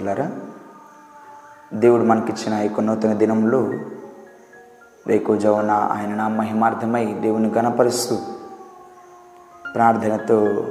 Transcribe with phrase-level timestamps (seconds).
[0.00, 0.24] సహోదరి
[1.78, 3.58] దేవుడు మనకిచ్చిన ఈ యొక్క నూతన దినంలో
[5.06, 8.18] వేకుజవున ఆయన నా మహిమార్థమై దేవుని గణపరుస్తూ
[9.74, 10.66] ప్రార్థనతో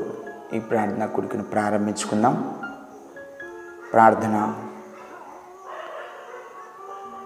[0.54, 2.56] ఈ ప్రార్థన కొడుకును ప్రారంభించుకుందాం.
[3.94, 4.56] ప్రార్థన.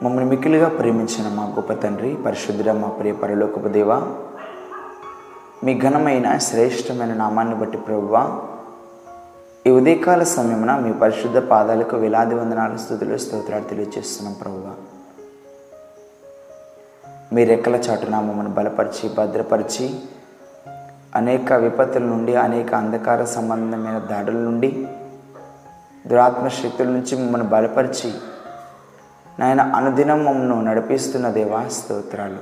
[0.03, 3.93] మమ్మల్ని మిక్కిలిగా ప్రేమించిన మా గొప్ప తండ్రి పరిశుద్ధుడ మా ప్రియ పరలోకపు దేవ
[5.63, 8.41] మీ ఘనమైన శ్రేష్టమైన నామాన్ని బట్టి ప్రభువా
[9.67, 14.73] ఈ ఉదయకాల సమయమున మీ పరిశుద్ధ పాదాలకు వేలాది వందనాలు స్థుతులు స్తోత్రాలు తెలియజేస్తున్నాం ప్రభువ.
[17.33, 19.95] మీ రెక్కల చాటున మమ్మల్ని బలపరిచి భద్రపరిచి
[21.15, 24.87] అనేక విపత్తుల నుండి అనేక అంధకార సంబంధమైన దాడుల నుండి
[26.07, 28.13] దురాత్మ శక్తుల నుంచి మమ్మల్ని బలపరిచి
[29.39, 32.37] నాయన అనుదినం మమ్మల్ని నడిపిస్తున్న దేవా స్తోత్రాలు.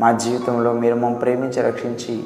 [0.00, 2.24] మా జీవితంలో మీరు మమ్మల్ని ప్రేమించి రక్షించి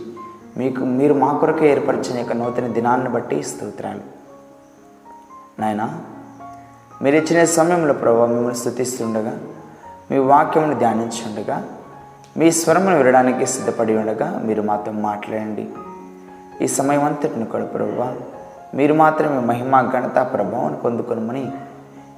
[0.56, 4.00] మీకు మీరు మా కొరకే ఏర్పరిచిన యొక్క నూతన దినాన్ని బట్టి స్తోత్రాలు.
[5.60, 5.98] నాయన
[7.02, 9.38] మీరు ఇచ్చిన సమయంలో ప్రభావ మిమ్మల్ని స్థుతిస్తుండగా
[10.10, 11.68] మీ వాక్యమును ధ్యానించుండగా
[12.36, 15.68] మీ స్వరమును వినడానికి సిద్ధపడి ఉండగా మీరు మాతో మాట్లాడండి.
[16.64, 18.16] ఈ సమయం అంతటిని కూడా ప్రభావ
[18.74, 21.52] మీరు మాత్రమే మహిమ ఘనత ప్రభావం పొందుకొనమని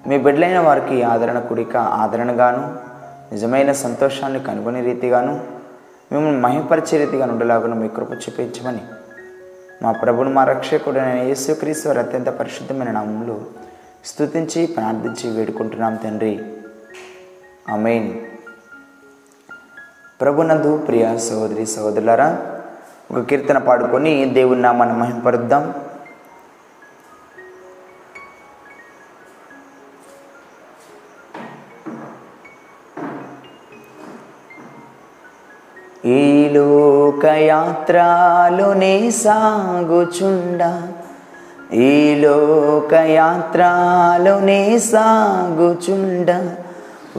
[0.06, 2.74] మీ బిడ్డలైన వారికి ఆదరణ కుడిక ఆదరణగాను
[3.32, 5.40] నిజమైన సంతోషాన్ని కనుగొనే రీతిగాను
[6.12, 8.80] మిమ్మల్ని మహిపరిచే రీతిగా ఉండలాగున మీ కృప చూపించమని.
[9.82, 13.40] మా ప్రభుని మా రక్షకుడైన యేసుక్రీస్తు వారి అత్యంత పరిశుద్ధమైన నామంలో
[14.04, 16.40] స్తుతించి ప్రార్థించి వేడుకుంటున్నాం తండ్రి.
[17.68, 18.20] అమెయిన్
[20.20, 22.46] ప్రభునందు ప్రియ సహోదరి సహోదరులారా
[23.10, 25.74] ఒక కీర్తన పాడుకొని దేవుని నామాన్ని మహింపరుద్దాం.
[36.10, 40.82] ఈ లోకయాత్రలోనే సాగుచుండ.
[41.74, 46.48] ఈ లోకయాత్రలోనే సాగుచుండ.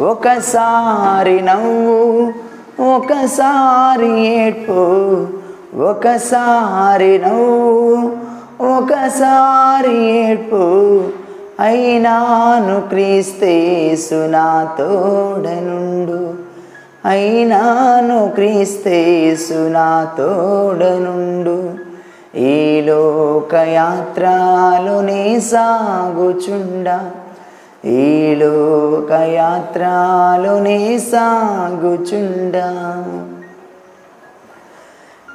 [0.01, 2.33] ఒకసారి నవ్వు
[2.83, 5.27] ఒకసారి ఏడ్పు
[5.81, 8.11] ఒకసారి నవ్వు
[8.65, 11.03] ఒకసారి ఏడ్పు.
[11.59, 16.40] అయినాను క్రీస్తేసునా తోడనుండు.
[17.05, 21.73] అయినాను క్రీస్తేసునా తోడనుండు.
[22.37, 27.11] ఈ లోకయాత్రలోనే సాగుచుండా.
[27.85, 33.05] ఈ లోకయాత్రలోనే సాగుచుండా.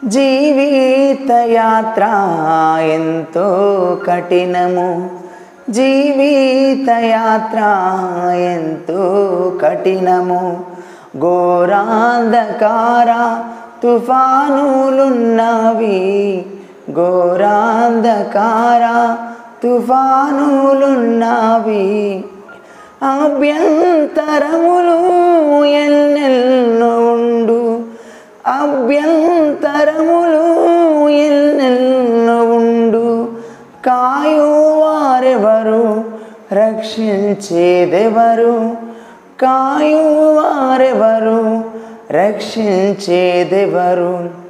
[0.04, 2.06] జీవిత యాత్ర
[2.82, 5.10] ఎంతో కఠినము.
[5.70, 7.60] జీవిత యాత్ర
[8.36, 10.75] ఎంతో కఠినము.
[11.20, 13.10] ఘోరాంధకార
[13.82, 16.00] తుఫానులున్నవి.
[16.92, 18.84] ఘోరాంధకార
[19.62, 22.24] తుఫానులున్నవి.
[23.02, 25.00] అభ్యంతరములు
[25.64, 27.80] ఎన్నెల్లు ఉండు
[28.46, 30.46] అభ్యంతరములు
[31.08, 33.28] ఎన్నెల్లు ఉండు
[33.86, 36.04] కాయువారెవరు?
[36.52, 38.85] రక్షించేదెవరు?
[39.40, 41.64] కాయువారెవరు?
[42.10, 44.46] రక్షించేదెవరు?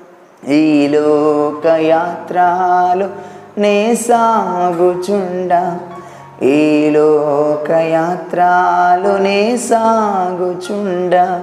[0.50, 3.08] ఈ లోకయాత్రలు
[3.60, 5.78] నే సాగుచుండ
[6.42, 11.40] ఈ లోకయాత్రలు నే సాగుచుండ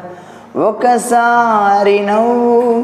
[0.59, 2.83] ఒకసారి నవ్వు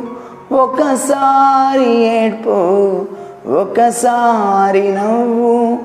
[0.56, 3.06] ఒకసారి ఏడ్పు.
[3.50, 5.78] ఒకసారి నవ్వు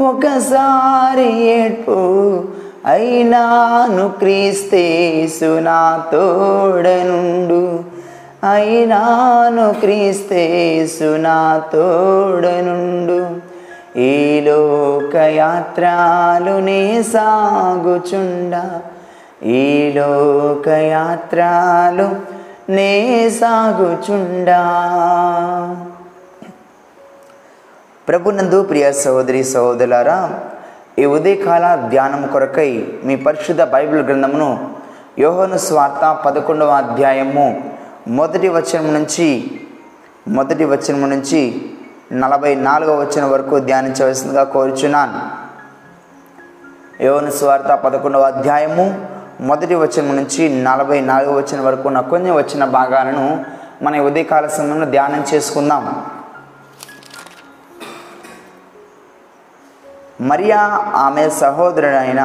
[0.00, 2.42] ఒకసారి ఏడ్పు.
[2.86, 7.84] అయినాను క్రీస్తేసునా తోడనుండు.
[8.52, 13.30] అయినాను క్రీస్తేసునా తోడనుండు.
[13.98, 18.80] ఈ లోకయాత్రలునే సాగుచుండ.
[19.46, 22.36] ఈ లోకయాత్రలు
[22.72, 24.60] నే సాగుచుండా.
[28.08, 30.40] ప్రభునందు ప్రియ సహోదరి సహోదరులారా
[30.98, 34.70] ఈ ఉదయకాల ధ్యానం కొరకై మీ పరిశుద్ధ బైబిల్ గ్రంథమును
[35.18, 37.72] యోహను స్వార్త పదకొండవ అధ్యాయము
[38.08, 39.50] మొదటి వచనం నుంచి
[40.28, 41.62] మొదటి వచనం నుంచి
[42.12, 45.20] నలభై నాలుగవ వచనం వరకు ధ్యానించవలసిందిగా కోరుచున్నాను.
[47.04, 48.86] యోహను స్వార్త పదకొండవ అధ్యాయము
[49.40, 53.44] మొదటి వచనం నుంచి నలభై నాలుగవ వచనం వరకు ఉన్న కొన్ని వచ్చిన భాగాలను
[53.82, 56.06] మన ఉదయకాల సమయంలో ధ్యానం చేసుకుందాం.
[60.20, 60.58] మరియా
[60.94, 62.22] ఆమె సహోదరుడైన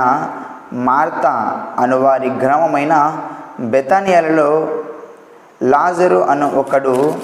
[0.74, 1.28] మార్త
[1.80, 3.22] అనువారి గ్రామమైన
[3.60, 4.68] బెతానియాలలో
[5.64, 7.16] లాజరు అను ఒకడు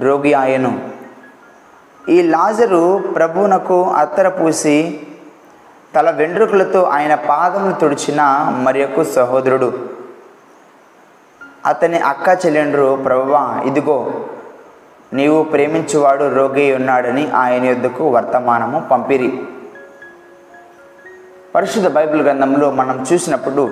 [0.00, 0.90] రోగి ఆయను.
[2.08, 5.06] ఈ లాజరు ప్రభువునకు అత్తర పూసి
[5.94, 8.22] తల వెంట్రుకలతో ఆయన పాదములు తుడిచిన
[8.62, 9.72] మరియకు సహోదరుడు.
[11.66, 14.12] అతని అక్క చెల్లెండ్రు ప్రభువా ఇదిగో
[15.12, 19.32] నీవు ప్రేమించువాడు రోగి ఉన్నాడని ఆయన యొద్దకు వర్తమానము పంపిరి.
[21.54, 23.64] పరిశుద్ధ బైబిల్ గ్రంథంలో మనం చూసినప్పుడు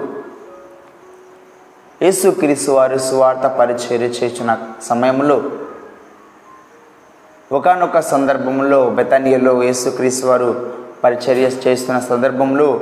[2.03, 5.43] యేసుక్రీస్తు వారు సువార్త పరిచర్య చేసిన సమయంలో
[7.53, 10.73] ఒకనొక సందర్భంలో బెతానియలో యేసుక్రీస్తు వారు
[11.05, 12.81] పరిచర్య చేస్తున్న సందర్భంలో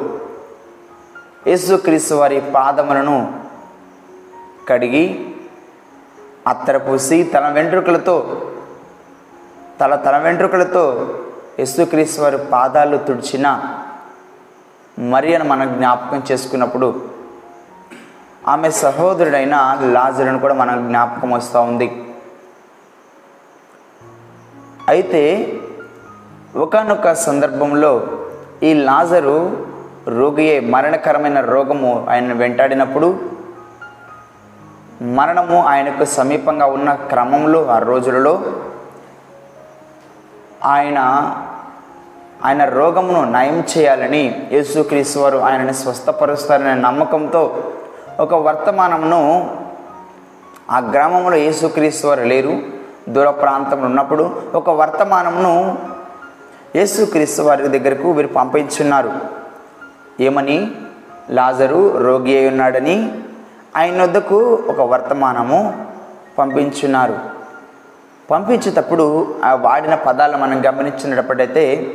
[1.47, 3.33] యేసుక్రీస్తు వారి పాదములను
[4.69, 5.28] కడిగి
[6.49, 8.17] అత్తరపూసి తన తల వెంట్రుకలతో
[9.81, 10.85] తల తల వెంట్రుకలతో
[11.59, 13.47] యేసుక్రీస్తు వారి పాదాలు తుడిచిన
[14.99, 16.89] మరియను మనం జ్ఞాపకం చేసుకున్నప్పుడు
[18.49, 21.89] ఆమె సహోదరుడైన లాజరును కూడా మనం జ్ఞాపకం వస్తూ ఉంది.
[24.89, 25.23] అయితే
[26.57, 27.93] ఒకనొక సందర్భంలో
[28.63, 29.37] ఈ లాజరు
[30.09, 33.09] రోగియే మరణకరమైన రోగము ఆయన వెంటాడినప్పుడు
[35.03, 38.43] మరణము ఆయనకు సమీపంగా ఉన్న క్రమంలో ఆ రోజులలో
[40.65, 40.99] ఆయన
[42.45, 47.73] ఆయన రోగమును నయం చేయాలని యేసుక్రీస్తు వారు ఆయనని స్వస్థపరుస్తారనే నమ్మకంతో
[48.21, 49.51] ఒక వర్తమానమును
[50.71, 52.59] ఆ గ్రామంలో యేసుక్రీస్తు వారు లేరు.
[53.09, 55.79] దూర ప్రాంతంలో ఉన్నప్పుడు ఒక వర్తమానమును
[56.77, 59.13] యేసుక్రీస్తు వారి దగ్గరకు వీరు పంపించున్నారు.
[60.21, 60.71] ఏమని?
[61.31, 63.19] లాజరు రోగి అయి ఉన్నాడని
[63.77, 65.87] ఆయన వద్దకు ఒక వర్తమానము
[66.39, 67.19] పంపించున్నారు.
[68.31, 71.91] పంపించేటప్పుడు ఆ వాడిన పదాలు మనం గమనించినప్పుడైతే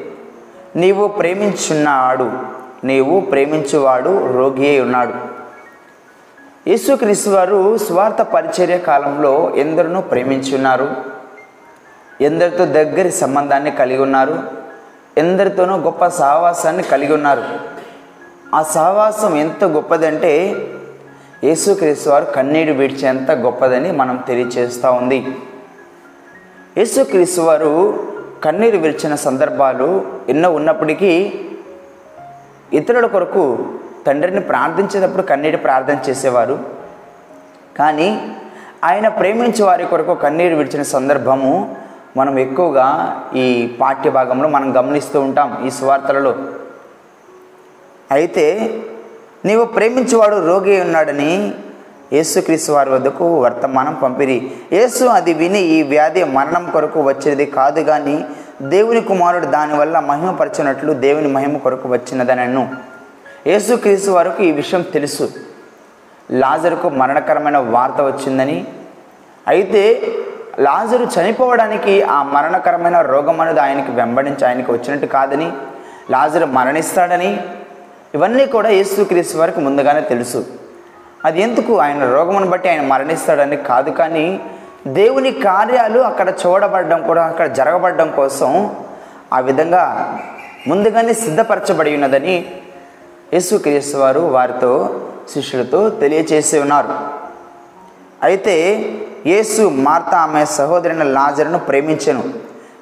[0.75, 2.31] నీవు ప్రేమించున్నాడు
[2.83, 5.13] నీవు ప్రేమించువాడు రోగి అయి ఉన్నాడు.
[6.69, 10.89] యేసుక్రీస్తు వారు స్వార్థ పరిచర్య కాలంలో ఎందరినో ప్రేమించున్నారు.
[12.21, 14.43] ఎందరితో దగ్గరి సంబంధాన్ని కలిగి ఉన్నారు.
[15.17, 17.43] ఎందరితోనూ గొప్ప సహవాసాన్ని కలిగి ఉన్నారు.
[18.55, 20.55] ఆ సహవాసం ఎంత గొప్పదంటే
[21.43, 25.17] యేసుక్రీస్తు వారు కన్నీరు విడిచేంత గొప్పదని మనం తెలియచేస్తూ ఉంది.
[26.77, 27.71] యేసుక్రీస్తు వారు
[28.43, 31.11] కన్నీరు విడిచిన సందర్భాలు ఎన్నో ఉన్నప్పటికీ
[32.73, 33.43] ఇతరుల కొరకు
[34.07, 36.55] తండ్రిని ప్రార్థించేటప్పుడు కన్నీటి ప్రార్థన చేసేవారు.
[37.79, 38.09] కానీ
[38.83, 41.75] ఆయన ప్రేమించే వారి కొరకు కన్నీరు విడిచిన సందర్భము
[42.17, 42.87] మనం ఎక్కువగా
[43.35, 43.45] ఈ
[43.81, 46.33] పాఠ్య భాగంలో మనం గమనిస్తూ ఉంటాం ఈ సువార్తలలో.
[48.11, 48.45] అయితే
[49.45, 51.53] నీవు ప్రేమించేవాడు రోగి ఉన్నాడని
[52.13, 54.51] యేసుక్రీస్తు వారి వద్దకు వర్తమానం పంపిరి.
[54.73, 58.25] యేసు అది విని ఈ వ్యాధి మరణం కొరకు వచ్చేది కాదు కానీ
[58.61, 62.69] దేవుని కుమారుడు దానివల్ల మహిమపరచినట్లు దేవుని మహిమ కొరకు వచ్చినదనను.
[63.47, 65.29] యేసుక్రీస్తు వారికి ఈ విషయం తెలుసు.
[66.31, 68.67] లాజరుకు మరణకరమైన వార్త వచ్చిందని.
[69.47, 70.01] అయితే
[70.59, 75.51] లాజరు చనిపోవడానికి ఆ మరణకరమైన రోగం అనేది ఆయనకి వెంబడించి ఆయనకి వచ్చినట్టు కాదని
[76.11, 77.41] లాజరు మరణిస్తాడని
[78.15, 80.45] ఇవన్నీ కూడా యేసుక్రీస్తు వారికి ముందుగానే తెలుసు.
[81.25, 81.77] అది ఎందుకు?
[81.79, 84.39] ఆయన రోగమును బట్టి ఆయన మరణిస్తాడని కాదు కానీ
[84.87, 88.75] దేవుని కార్యాలు అక్కడ చూడబడడం కూడా అక్కడ జరగబడడం కోసం
[89.33, 89.83] ఆ విధంగా
[90.67, 92.51] ముందుగానే సిద్ధపరచబడి ఉన్నదని
[93.33, 95.01] యేసుక్రీస్తు వారు వారితో
[95.33, 96.93] శిష్యులతో తెలియచేసి ఉన్నారు.
[98.23, 98.85] అయితే
[99.27, 102.23] యేసు మార్త ఆమె సహోదరిన లాజరును ప్రేమించెను.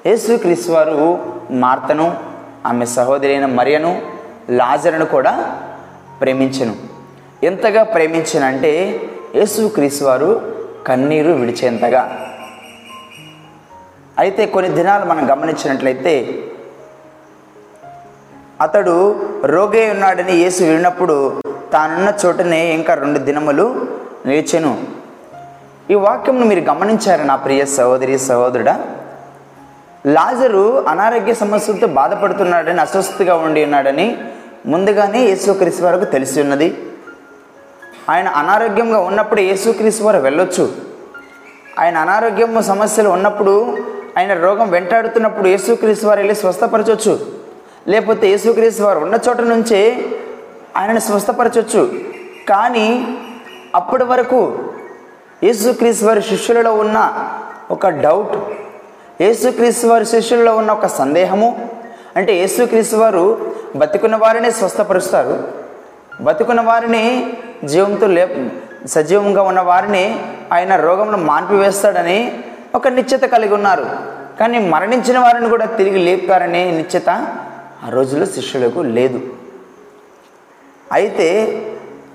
[0.05, 1.19] యేసుక్రీస్తు వారు
[1.51, 2.17] మార్తను
[2.65, 4.10] ఆమె సహోదరి అయిన మరియను
[4.49, 5.61] లాజరును కూడా
[6.21, 6.75] ప్రేమించెను.
[7.43, 9.01] ఎంతగా ప్రేమించనంటే
[9.35, 10.53] యేసుక్రీస్తు వారు
[10.87, 12.27] కన్నీరు విడిచేంతగా.
[14.19, 16.43] అయితే కొన్ని దినాలు మనం గమనించినట్లయితే
[18.61, 21.41] అతడు రోగే ఉన్నాడని యేసు విన్నప్పుడు
[21.73, 23.87] తానున్న చోటనే ఇంకా రెండు దినములు
[24.25, 24.83] నిలిచెను.
[25.91, 28.79] ఈ వాక్యంను మీరు గమనించారు నా ప్రియ సహోదరి సహోదరుడా?
[30.05, 34.17] లాజరు అనారోగ్య సమస్యలతో బాధపడుతున్నాడని అస్వస్థగా ఉండి ఉన్నాడని
[34.65, 36.77] ముందుగానే యేసుక్రీస్తు వారికి తెలిసి ఉన్నది.
[38.09, 40.73] ఆయన అనారోగ్యంగా ఉన్నప్పుడు యేసుక్రీస్తు వారు వెళ్ళొచ్చు.
[41.79, 43.77] ఆయన అనారోగ్యం సమస్యలు ఉన్నప్పుడు
[44.17, 47.19] ఆయన రోగం వెంటాడుతున్నప్పుడు యేసుక్రీస్తు వారు వెళ్ళి స్వస్థపరచవచ్చు
[47.87, 50.11] లేకపోతే యేసుక్రీస్తు వారు ఉన్న చోట నుంచే
[50.77, 51.91] ఆయనను స్వస్థపరచవచ్చు
[52.49, 53.17] కానీ
[53.75, 54.59] అప్పటి వరకు
[55.43, 57.13] యేసుక్రీస్తు వారి శిష్యులలో ఉన్న
[57.71, 58.35] ఒక డౌట్
[59.21, 61.47] యేసుక్రీస్తు వారి శిష్యుల్లో ఉన్న ఒక సందేహము.
[62.17, 63.23] అంటే యేసుక్రీస్తు వారు
[63.75, 65.35] బతికున్న వారిని స్వస్థపరుస్తారు.
[66.27, 67.03] బతికున్న వారిని
[67.63, 68.23] జీవంతో లే
[68.87, 70.05] సజీవంగా ఉన్న వారిని
[70.53, 72.19] ఆయన రోగంలో మాన్పివేస్తాడని
[72.75, 73.85] ఒక నిశ్చిత కలిగి ఉన్నారు.
[74.39, 77.09] కానీ మరణించిన వారిని కూడా తిరిగి లేపుతారనే నిశ్చిత
[77.85, 79.21] ఆ రోజుల్లో శిష్యులకు లేదు.
[80.97, 81.29] అయితే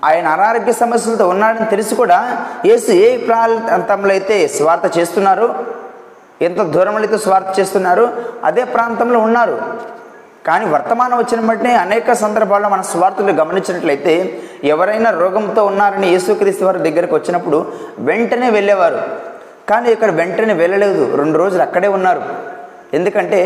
[0.05, 2.19] ఆయన అనారోగ్య సమస్యలతో ఉన్నాడని తెలిసి కూడా
[2.67, 5.49] యేసు ఏ ప్రాంతంలో అయితే స్వార్థ చేస్తున్నారో
[6.43, 9.75] ఎంత దూరం అయితే స్వార్థ చేస్తున్నారు అదే ప్రాంతంలో ఉన్నారు.
[10.47, 17.15] కానీ వర్తమానం వచ్చిన బట్టి అనేక సందర్భాల్లో మన స్వార్థులు గమనించినట్లయితే ఎవరైనా రోగంతో ఉన్నారని యేసుక్రీస్తు వారి దగ్గరికి
[17.15, 19.01] వచ్చినప్పుడు వెంటనే వెళ్ళేవారు.
[19.69, 22.23] కానీ ఇక్కడ వెంటనే వెళ్ళలేదు రెండు రోజులు అక్కడే ఉన్నారు.
[22.95, 23.41] ఎందుకంటే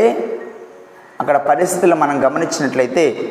[1.21, 3.29] అక్కడ పరిస్థితులు మనం గమనించినట్లయితే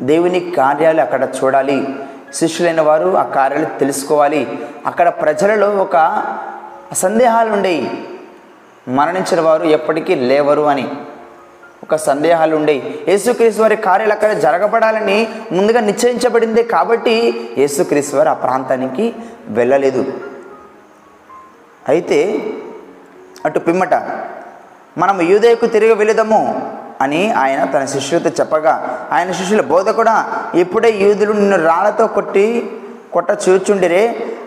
[0.00, 1.88] దేవుని కార్యాలు అక్కడ చూడాలి.
[2.34, 4.58] శిష్యులైన వారు ఆ కార్యాలు తెలుసుకోవాలి.
[4.86, 6.22] అక్కడ ప్రజలలో ఒక
[6.92, 7.90] సందేహాలు ఉండేవి.
[8.98, 10.86] మరణించిన వారు ఎప్పటికీ లేవరు అని.
[11.84, 15.18] ఒక సందేహాలు ఉండేవి యేసుక్రీస్తు వారి కార్యాలు అక్కడ జరగబడాలని
[15.52, 17.14] ముందుగా నిశ్చయించబడింది కాబట్టి
[17.58, 19.14] యేసుక్రీస్తు వారు ఆ ప్రాంతానికి
[19.48, 20.02] వెళ్ళలేదు.
[21.88, 22.18] అయితే
[23.44, 23.94] అటు పిమ్మట
[24.98, 26.40] మనం యూదయకు తిరిగి వెళదాము
[27.00, 28.74] అని ఆయన తన శిష్యులతో చెప్పగా
[29.12, 30.14] ఆయన శిష్యుల బోధ కూడా
[30.54, 32.46] ఇప్పుడే యూదులు నిన్ను రాళ్ళతో కొట్టి
[33.12, 34.02] కొట్ట చూచుండిరే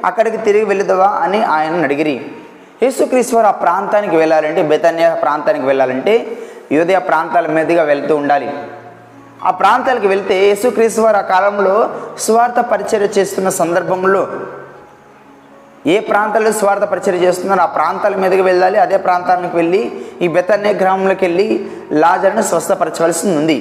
[0.06, 2.32] అక్కడికి తిరిగి వెళ్ళదవా అని ఆయన అడిగిరి.
[2.84, 6.14] యేసుక్రీస్తు వారు ఆ ప్రాంతానికి వెళ్ళాలంటే బెతన్య ప్రాంతానికి వెళ్ళాలంటే
[6.76, 8.50] యూదయ ప్రాంతాల మీదుగా వెళ్తూ ఉండాలి.
[9.48, 11.76] ఆ ప్రాంతాలకు వెళ్తే యేసుక్రీస్తు వారు ఆ కాలంలో
[12.26, 14.24] స్వార్థ పరిచర్య చేస్తున్న సందర్భంలో
[15.94, 18.78] ఏ ప్రాంతాల్లో స్వార్థ పరిచయం చేస్తున్నారో ఆ ప్రాంతాల మీదకి వెళ్ళాలి.
[18.84, 19.82] అదే ప్రాంతానికి వెళ్ళి
[20.22, 21.48] ఈ బెతన్య గ్రామంలోకి వెళ్ళి
[22.04, 23.58] లాజర్ను స్వస్థపరచవలసి ఉంది.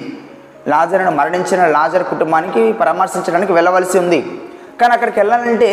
[0.72, 4.20] లాజర్ను మరణించిన లాజర్ కుటుంబానికి పరామర్శించడానికి వెళ్ళవలసి ఉంది.
[4.80, 5.70] కానీ అక్కడికి వెళ్ళాలంటే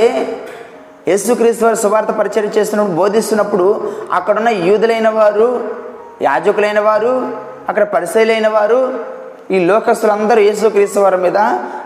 [1.10, 5.48] యేసుక్రీస్తు వారు సువార్త పరిచయం చేస్తున్నప్పుడు బోధిస్తున్నప్పుడు అక్కడున్న యూదులైన వారు
[6.22, 7.14] యాజకులైన వారు
[7.70, 8.80] అక్కడ పరిశైలైన వారు
[9.52, 11.38] ఈ లోకస్తులందరూ యేసుక్రీస్తు వారి మీద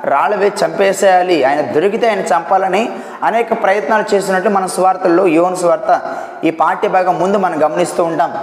[0.04, 1.44] రాళ్ళు వేసి చంపేసేయాలి.
[1.44, 2.84] ఆయన దొరికితే ఆయన చంపాలని
[3.24, 5.92] అనేక ప్రయత్నాలు చేస్తున్నట్టు మన స్వార్థల్లో యోన్ స్వార్థ
[6.46, 8.34] ఈ పాఠ్య భాగం ముందు మనం గమనిస్తూ ఉంటాం.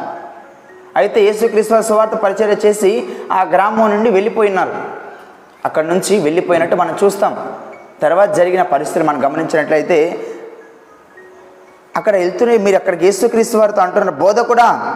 [0.96, 4.74] అయితే యేసుక్రీస్తు వారి స్వార్థ పరిచయం చేసి ఆ గ్రామం నుండి వెళ్ళిపోయినారు.
[5.64, 7.34] అక్కడ నుంచి వెళ్ళిపోయినట్టు మనం చూస్తాం.
[8.02, 9.98] తర్వాత జరిగిన పరిస్థితులు మనం గమనించినట్లయితే
[11.96, 14.94] అక్కడ వెళ్తూనే మీరు అక్కడికి యేసుక్రీస్తు వారితో అంటున్న బోధ కూడా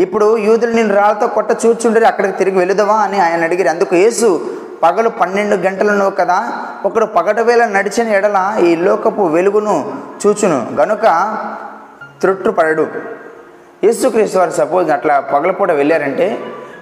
[0.00, 2.94] ఇప్పుడు యూదులు నేను రాళ్ళతో కొట్ట చూచుండరి అక్కడికి తిరిగి వెళుదవా?
[2.94, 3.68] అని ఆయన అడిగారు.
[3.68, 4.50] అందుకు యేసు
[4.82, 6.52] పగలు పన్నెండు గంటలను కదా
[6.84, 9.94] ఒకడు పగటి వేళ నడిచిన ఎడల ఈ లోకపు వెలుగును
[10.26, 11.02] చూచును గనుక
[12.20, 12.86] త్రొట్టుపడడు.
[13.84, 16.38] యేసుక్రీస్తు వారు సపోజ్ అట్లా పగలపూట వెళ్ళారంటే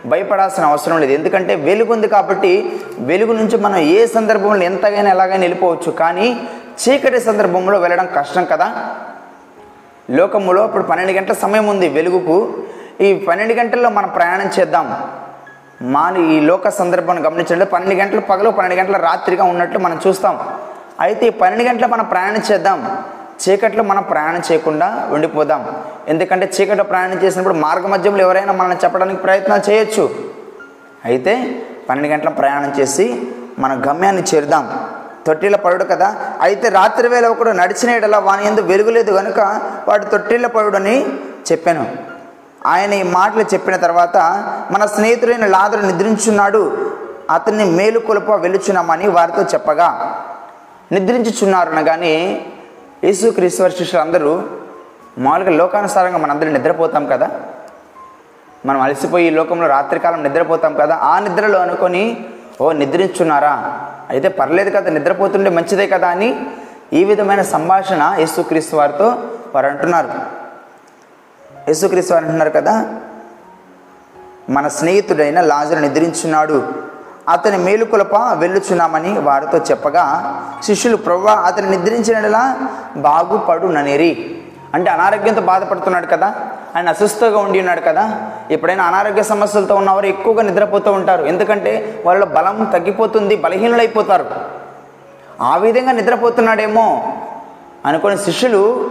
[0.07, 1.13] భయపడాల్సిన అవసరం లేదు.
[1.13, 5.93] ఎందుకంటే వెలుగు ఉంది కాబట్టి వెలుగు నుంచి మనం ఏ సందర్భంలో ఎంతగానో ఎలాగైనా వెళ్ళిపోవచ్చు.
[5.93, 6.49] కానీ
[6.83, 8.97] చీకటి సందర్భంలో వెళ్ళడం కష్టం కదా.
[10.11, 12.53] లోకములో ఇప్పుడు పన్నెండు గంటల సమయం ఉంది వెలుగుకు.
[13.01, 15.09] ఈ పన్నెండు గంటల్లో మనం ప్రయాణం చేద్దాం.
[15.83, 20.49] మాను ఈ లోక సందర్భాన్ని గమనించండి పన్నెండు గంటల పగలు పన్నెండు గంటల రాత్రిగా ఉన్నట్లు మనం చూస్తాం.
[21.01, 22.99] అయితే ఈ పన్నెండు గంటల మనం ప్రయాణం చేద్దాం.
[23.49, 25.83] చీకట్లో మనం ప్రయాణం చేయకుండా ఉండిపోదాం.
[26.09, 30.15] ఎందుకంటే చీకట్లో ప్రయాణం చేసినప్పుడు మార్గ మధ్యంలో ఎవరైనా మనల్ని చెప్పడానికి ప్రయత్నం చేయొచ్చు.
[31.05, 33.23] అయితే పన్నెండు గంటల ప్రయాణం చేసి
[33.59, 34.94] మన గమ్యాన్ని చేరుదాం.
[35.27, 36.17] తొట్టిల పడుడు కదా?
[36.41, 39.41] అయితే రాత్రి వేళ ఒకడు నడిచిన ఎడల వాని ఎందు వెలుగులేదు కనుక
[39.89, 41.07] వాడు తొట్టిల పడుడని
[41.53, 41.87] చెప్పాను.
[42.67, 44.17] ఆయన ఈ మాటలు చెప్పిన తర్వాత
[44.71, 46.95] మన స్నేహితుడైన లాదరు నిద్రించున్నాడు.
[47.31, 49.89] అతన్ని మేలు కొలుప వెలుచున్నామని వారితో చెప్పగా
[50.93, 52.45] నిద్రించుచున్నారు అనగానే
[53.05, 54.43] యేసుక్రీస్తు వారి శిష్యులు అందరూ
[55.19, 57.31] మామూలుగా లోకానుసారంగా మనందరం నిద్రపోతాం కదా?
[58.67, 60.95] మనం అలసిపోయి లోకంలో రాత్రికాలం నిద్రపోతాం కదా?
[60.97, 62.25] ఆ నిద్రలో అనుకొని
[62.61, 63.55] ఓ నిద్రించున్నారా?
[64.11, 66.47] అయితే పర్లేదు కదా నిద్రపోతుండే మంచిదే కదా అని
[66.93, 69.09] ఈ విధమైన సంభాషణ యేసుక్రీస్తు వారితో
[69.55, 70.09] వారు అంటున్నారు
[71.69, 72.75] యేసుక్రీస్తు వారు అంటున్నారు కదా
[74.51, 76.85] మన స్నేహితుడైన లాజరు నిద్రించున్నాడు.
[77.29, 80.05] అతని మేలుకొలప వెళ్ళుచున్నామని వారితో చెప్పగా
[80.65, 82.57] శిష్యులు ప్రవ్వా అతను నిద్రించినలా
[82.97, 84.44] బాగుపడు ననేరి
[84.75, 86.35] అంటే అనారోగ్యంతో బాధపడుతున్నాడు కదా
[86.77, 88.05] ఆయన అసుస్థగా ఉండి ఉన్నాడు కదా
[88.51, 91.25] ఎప్పుడైనా అనారోగ్య సమస్యలతో ఉన్నవారు ఎక్కువగా నిద్రపోతూ ఉంటారు.
[91.25, 94.27] ఎందుకంటే వాళ్ళ బలం తగ్గిపోతుంది బలహీనులైపోతారు.
[95.41, 97.13] ఆ విధంగా నిద్రపోతున్నాడేమో
[97.87, 98.91] అనుకుని శిష్యులు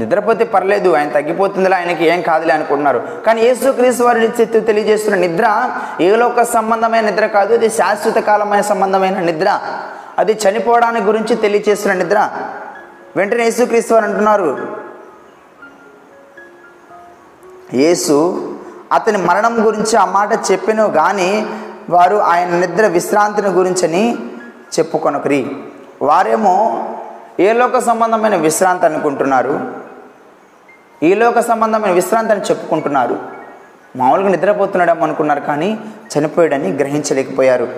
[0.00, 3.08] నిద్రపోతే పర్లేదు ఆయన తగ్గిపోతుందిలే ఆయనకి ఏం కాదులే అనుకుంటున్నారు.
[3.26, 5.46] కానీ యేసుక్రీస్తు వారి చెత్త తెలియజేస్తున్న నిద్ర
[6.00, 9.60] ఏలోక సంబంధమైన నిద్ర కాదు అది శాశ్వత కాలమైన సంబంధమైన నిద్ర.
[10.18, 12.28] అది చనిపోవడానికి గురించి తెలియజేస్తున్న నిద్ర.
[13.16, 14.76] వెంటనే యేసుక్రీస్తు అని అంటున్నారు.
[17.74, 18.48] యేసు
[18.92, 21.46] అతని మరణం గురించి ఆ మాట చెప్పెను కానీ
[21.90, 24.18] వారు ఆయన నిద్ర విశ్రాంతిని గురించని
[24.78, 25.56] చెప్పుకొనకరి.
[26.02, 26.84] వారేమో
[27.40, 29.74] ఏ లోక సంబంధమైన విశ్రాంతి అనుకుంటున్నారు?
[31.02, 33.18] ఈ లోక సంబంధమైన విశ్రాంతి అని చెప్పుకుంటున్నారు.
[33.96, 35.78] మామూలుగా నిద్రపోతున్నాడేమో అనుకున్నారు కానీ
[36.18, 37.68] చనిపోయాడని గ్రహించలేకపోయారు.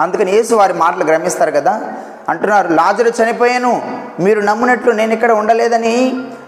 [0.00, 1.94] అందుకని యేసు వారి మాటలు గ్రహిస్తారు కదా?
[2.32, 3.72] అంటున్నారు లాజరు చనిపోయాను
[4.20, 5.94] మీరు నమ్మునట్లు నేను ఇక్కడ ఉండలేదని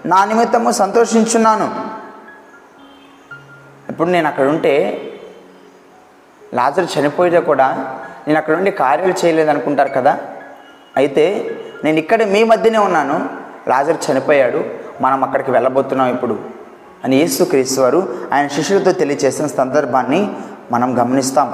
[0.06, 1.66] నా నిమిత్తము సంతోషించున్నాను.
[3.90, 4.74] ఇప్పుడు నేను అక్కడ ఉంటే
[6.54, 7.66] లాజరు చనిపోయితే కూడా
[8.28, 10.12] నేను అక్కడ ఉండి కార్యాలు చేయలేదు అనుకుంటారు కదా?
[10.96, 11.24] అయితే
[11.84, 13.16] నేను ఇక్కడ మీ మధ్యనే ఉన్నాను
[13.68, 14.64] లాజర్ చనిపోయాడు
[15.00, 16.38] మనం అక్కడికి వెళ్ళబోతున్నాం ఇప్పుడు
[17.04, 18.00] అని యేసుక్రీస్తు వారు
[18.32, 20.20] ఆయన శిష్యులతో తెలియచేసిన సందర్భాన్ని
[20.72, 21.48] మనం గమనిస్తాం.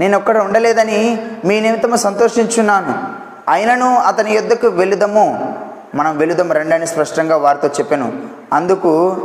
[0.00, 0.98] నేను ఒక్కడ ఉండలేదని
[1.44, 3.19] మీ నిమిత్తము సంతోషించున్నాను.
[3.50, 5.56] అయినను అతని యుద్ధకు వెళుదము
[5.94, 8.12] మనం వెళుదాం రండి అని స్పష్టంగా వారితో చెప్పాను.
[8.52, 9.16] అందుకు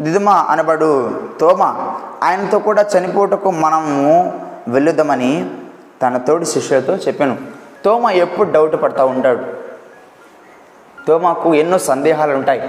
[0.00, 1.62] దిదుమ అనబడు తోమ
[2.22, 5.50] ఆయనతో కూడా చనిపోటకు మనము వెళ్ళుదామని
[6.02, 7.36] తన తోడి శిష్యులతో చెప్పాను.
[7.84, 9.44] తోమ ఎప్పుడు డౌట్ పడతా ఉంటాడు.
[11.08, 12.62] తోమాకు ఎన్నో సందేహాలు ఉంటాయి.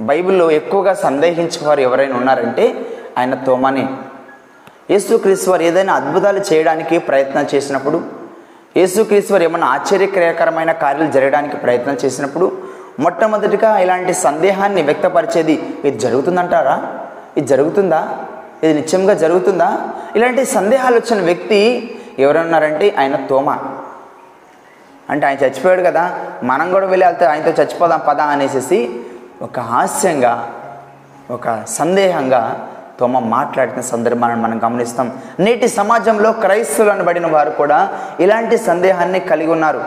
[0.00, 2.86] బైబిల్లో ఎక్కువగా సందేహించేవారు ఎవరైనా ఉన్నారంటే
[3.18, 3.88] ఆయన తోమానే.
[4.90, 8.21] యేసుక్రీస్తు వారు ఏదైనా అద్భుతాలు చేయడానికి ప్రయత్నం చేసినప్పుడు
[8.76, 12.52] యేసుక్రీస్తు వారు ఏమైనా ఆశ్చర్యకరమైన కార్యాలు జరగడానికి ప్రయత్నం చేసినప్పుడు
[13.00, 15.52] మొట్టమొదటిగా ఇలాంటి సందేహాన్ని వ్యక్తపరిచేది
[15.84, 16.92] ఇది జరుగుతుందంటారా?
[17.36, 18.18] ఇది జరుగుతుందా?
[18.64, 19.78] ఇది నిత్యంగా జరుగుతుందా?
[20.16, 23.58] ఇలాంటి సందేహాలు వచ్చిన వ్యక్తి ఎవరున్నారంటే ఆయన తోమ.
[25.10, 28.90] అంటే ఆయన చచ్చిపోయాడు కదా మనం కూడా వెళ్ళి వెళ్తే ఆయనతో చచ్చిపోదాం పదా అనేసి
[29.42, 30.52] ఒక హాస్యంగా
[31.30, 32.68] ఒక సందేహంగా
[33.00, 35.08] తోమ మాట్లాడిన సందర్భాన్ని మనం గమనిస్తాం.
[35.40, 37.88] నేటి సమాజంలో క్రైస్తవులు అనబడిన వారు కూడా
[38.20, 39.82] ఇలాంటి సందేహాన్ని కలిగి ఉన్నారు.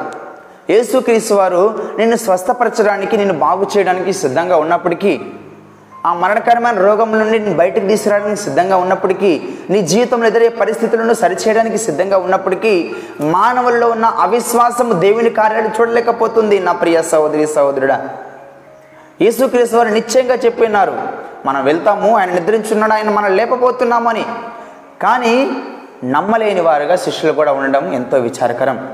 [0.69, 1.63] యేసుక్రీస్తు వారు
[1.97, 5.21] నిన్ను స్వస్థపరచడానికి నిన్ను బాగు చేయడానికి సిద్ధంగా ఉన్నప్పటికీ
[6.05, 12.17] ఆ మరణకరమైన రోగం నుండి నేను బయటకు తీసుకురావడానికి సిద్ధంగా ఉన్నప్పటికీ నీ జీవితంలో ఎదురే పరిస్థితులను సరిచేయడానికి సిద్ధంగా
[12.17, 12.73] ఉన్నప్పటికీ
[13.21, 16.59] మానవుల్లో ఉన్న అవిశ్వాసము దేవుని కార్యాలు చూడలేకపోతుంది.
[16.59, 18.09] నా ప్రియ సహోదరి సహోదరుడా
[19.21, 21.24] యేసుక్రీస్తు వారు నిశ్చయంగా చెప్పినారు.
[21.45, 24.25] మనం వెళ్తాము ఆయన నిద్రించున్నాడు ఆయన మనం లేపబోతున్నామని.
[25.01, 25.51] కానీ
[26.03, 28.93] నమ్మలేని వారుగా శిష్యులు కూడా ఉండడం ఎంతో విచారకరం.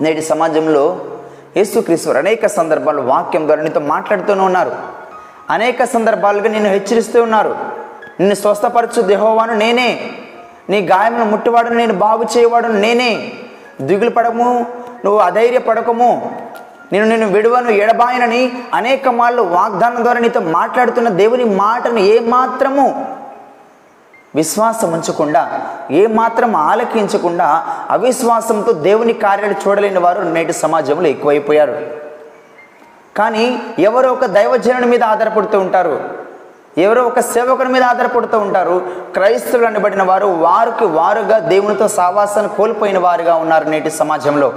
[0.00, 1.00] నేటి సమాజంలో
[1.56, 4.72] యేసుక్రీశ్వరు అనేక సందర్భాలు వాక్యం ద్వారా నీతో మాట్లాడుతూనే ఉన్నారు.
[5.50, 7.56] అనేక సందర్భాలుగా నిన్ను హెచ్చరిస్తూ ఉన్నారు.
[8.20, 10.10] నిన్ను స్వస్థపరచు దేహోవాను నేనే.
[10.70, 13.32] నీ గాయమును ముట్టివాడును నేను బాగు చేయవాడును నేనే.
[13.80, 14.66] దిగులు పడము
[15.04, 15.58] నువ్వు అధైర్య
[16.92, 23.16] నేను నేను నిన్ను విడువను ఎడబాయనని అనేక మాళ్ళు వాగ్దానం ద్వారా నీతో మాట్లాడుతున్న దేవుని మాటను ఏమాత్రము
[24.34, 31.86] విశ్వాసం ఉంచకుండా ఏమాత్రం ఆలకించకుండా అవిశ్వాసంతో దేవుని కార్యాలు చూడలేని వారు నేటి సమాజంలో ఎక్కువైపోయారు.
[33.16, 36.08] కానీ ఎవరో ఒక దైవజనుని మీద ఆధారపడుతూ ఉంటారు.
[36.78, 38.90] ఎవరో ఒక సేవకుని మీద ఆధారపడుతూ ఉంటారు.
[39.12, 44.52] క్రైస్తవులు అనబడిన వారు వారికి వారుగా దేవునితో సావాసాన్ని కోల్పోయిన వారుగా ఉన్నారు నేటి సమాజంలో.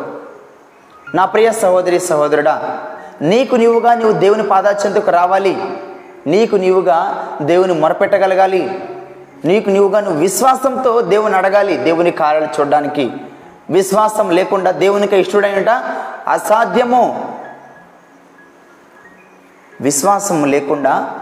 [1.16, 2.80] నా ప్రియ సహోదరి సహోదరుడా
[3.22, 5.78] నీకు నీవుగా నీవు దేవుని పాదాచెందుకు రావాలి.
[6.28, 8.90] నీకు నీవుగా దేవుని మొరపెట్టగలగాలి.
[9.46, 13.12] నీకు నీవుగా నువ్వు విశ్వాసంతో దేవుని అడగాలి దేవుని కార్యాలు చూడడానికి.
[13.70, 15.70] విశ్వాసం లేకుండా దేవునికి ఇష్టడైనట
[16.28, 17.36] అసాధ్యము.
[19.82, 21.20] విశ్వాసం లేకుండా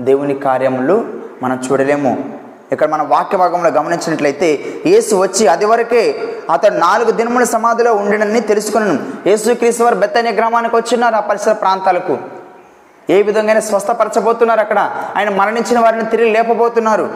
[0.00, 1.04] దేవుని కార్యములు
[1.42, 2.41] మనం చూడలేము.
[2.72, 6.18] ఇక్కడ మన వాక్య భాగంలో గమనించినట్లయితే యేసు వచ్చి అది వరకే
[6.52, 9.28] అతడు నాలుగు దినముల సమాధిలో ఉండినని తెలుసుకున్నాను.
[9.28, 9.94] యేసు క్రీస్తు వారు
[10.28, 12.18] గ్రామానికి వచ్చినారు ఆ పరిసర ప్రాంతాలకు.
[13.10, 14.78] ఏ విధంగా స్వస్థపరచబోతున్నారు అక్కడ.
[15.16, 17.10] ఆయన మరణించిన వారిని తిరిగి లేపబోతున్నారు.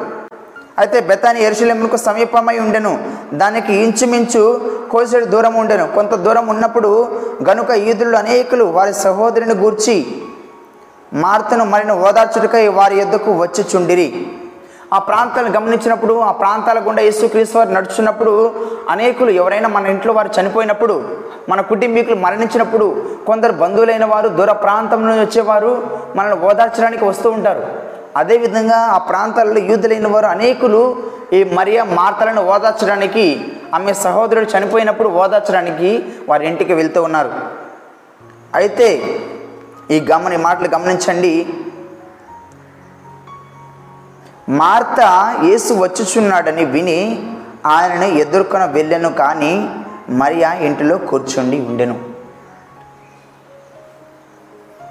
[0.78, 2.98] అయితే బెతాని ఎరుశలేమునకు సమీపమై ఉండెను.
[3.34, 5.86] దానికి ఇంచుమించు కోసేడు దూరం ఉండెను.
[5.86, 10.22] కొంత దూరం ఉన్నప్పుడు గనుక ఈదులు అనేకులు వారి సహోదరుని గూర్చి
[11.14, 14.26] మార్తను మరిన ఓదార్చుటకై వారి ఎద్దుకు వచ్చి చుండిరి.
[14.94, 18.54] ఆ ప్రాంతాలను గమనించినప్పుడు ఆ ప్రాంతాల గుండా యేసుక్రీస్తు వారు నడుచున్నప్పుడు
[18.90, 21.16] అనేకులు ఎవరైనా మన ఇంట్లో వారు చనిపోయినప్పుడు
[21.48, 27.66] మన కుటుంబీకులు మరణించినప్పుడు కొందరు బంధువులైన వారు దూర ప్రాంతం నుంచి వచ్చేవారు మనల్ని ఓదార్చడానికి వస్తూ ఉంటారు.
[28.16, 30.96] అదేవిధంగా ఆ ప్రాంతాల్లో యూదులైన వారు అనేకులు
[31.32, 37.32] ఈ మరియా మార్తలను ఓదార్చడానికి ఆమె సహోదరుడు చనిపోయినప్పుడు ఓదార్చడానికి వారి ఇంటికి వెళ్తూ ఉన్నారు.
[38.54, 39.18] అయితే
[39.90, 41.46] ఈ గమని మాటలు గమనించండి.
[44.48, 45.00] మార్త
[45.44, 47.30] యేసు వచ్చుచున్నాడని విని
[47.66, 49.70] ఆయనను ఎదుర్కొన వెళ్ళను కానీ
[50.08, 52.00] మరియా ఇంటిలో కూర్చుండి ఉండెను.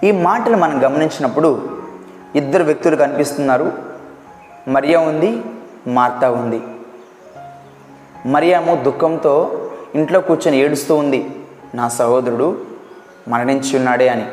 [0.04, 1.80] ఈ మాటలు మనం గమనించినప్పుడు
[2.36, 3.72] ఇద్దరు వ్యక్తులు కనిపిస్తున్నారు.
[4.68, 5.44] మరియా ఉంది
[5.88, 6.62] మార్తా ఉంది.
[8.26, 9.62] మరియాము దుఃఖంతో
[9.96, 11.46] ఇంట్లో కూర్చొని ఏడుస్తూ ఉంది.
[11.76, 12.62] నా సహోదరుడు
[13.28, 14.28] మరణించి ఉన్నాడే అని.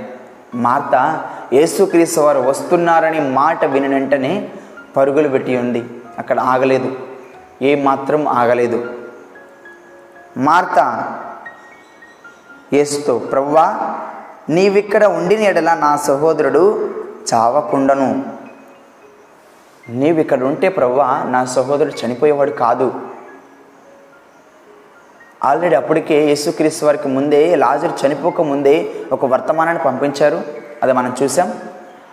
[0.55, 4.49] మార్త యేసుక్రీస్తు వారు వస్తున్నారని మాట విని వెంటనే
[4.97, 5.85] పరుగులు పెట్టి ఉంది
[6.19, 6.97] అక్కడ ఆగలేదు.
[7.63, 8.95] ఏ మాత్రం ఆగలేదు.
[10.37, 10.79] మార్త
[12.73, 13.97] యేసుతో ప్రవ్వా
[14.51, 16.91] నీవిక్కడ ఉండిన ఎడల నా సహోదరుడు
[17.35, 18.25] చావకుండను.
[19.89, 22.95] నీవిక్కడ ఉంటే ప్రవ్వా నా సహోదరుడు చనిపోయేవాడు కాదు.
[25.45, 30.43] ఆల్రెడీ అప్పటికే యేసుక్రీస్తు వారికి ముందే లాజరు చనిపోక ముందే ఒక వర్తమానాన్ని పంపించారు.
[30.83, 31.55] అది మనం చూసాం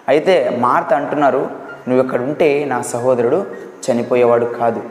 [0.07, 3.45] అయితే మార్త అంటున్నారు నువ్వు ఇక్కడ ఉంటే నా సహోదరుడు
[3.85, 4.83] చనిపోయేవాడు కాదు.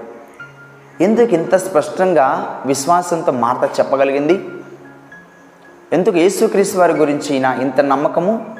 [1.00, 2.26] ఎందుకు ఇంత స్పష్టంగా
[2.66, 4.48] విశ్వాసంతో మార్త చెప్పగలిగింది?
[5.92, 8.56] ఎందుకు యేసుక్రీస్తు వారి గురించి నా ఇంత నమ్మకము?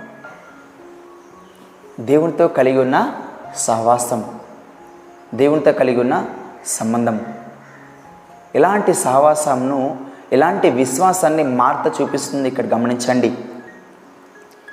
[2.01, 3.13] దేవునితో కలిగి ఉన్న
[3.57, 4.25] సహవాసం
[5.35, 6.27] దేవునితో కలిగి ఉన్న
[6.67, 7.21] సంబంధం
[8.55, 9.97] ఇలాంటి సహవాసంను
[10.33, 13.35] ఇలాంటి విశ్వాసాన్ని మార్త చూపిస్తుంది ఇక్కడ గమనించండి.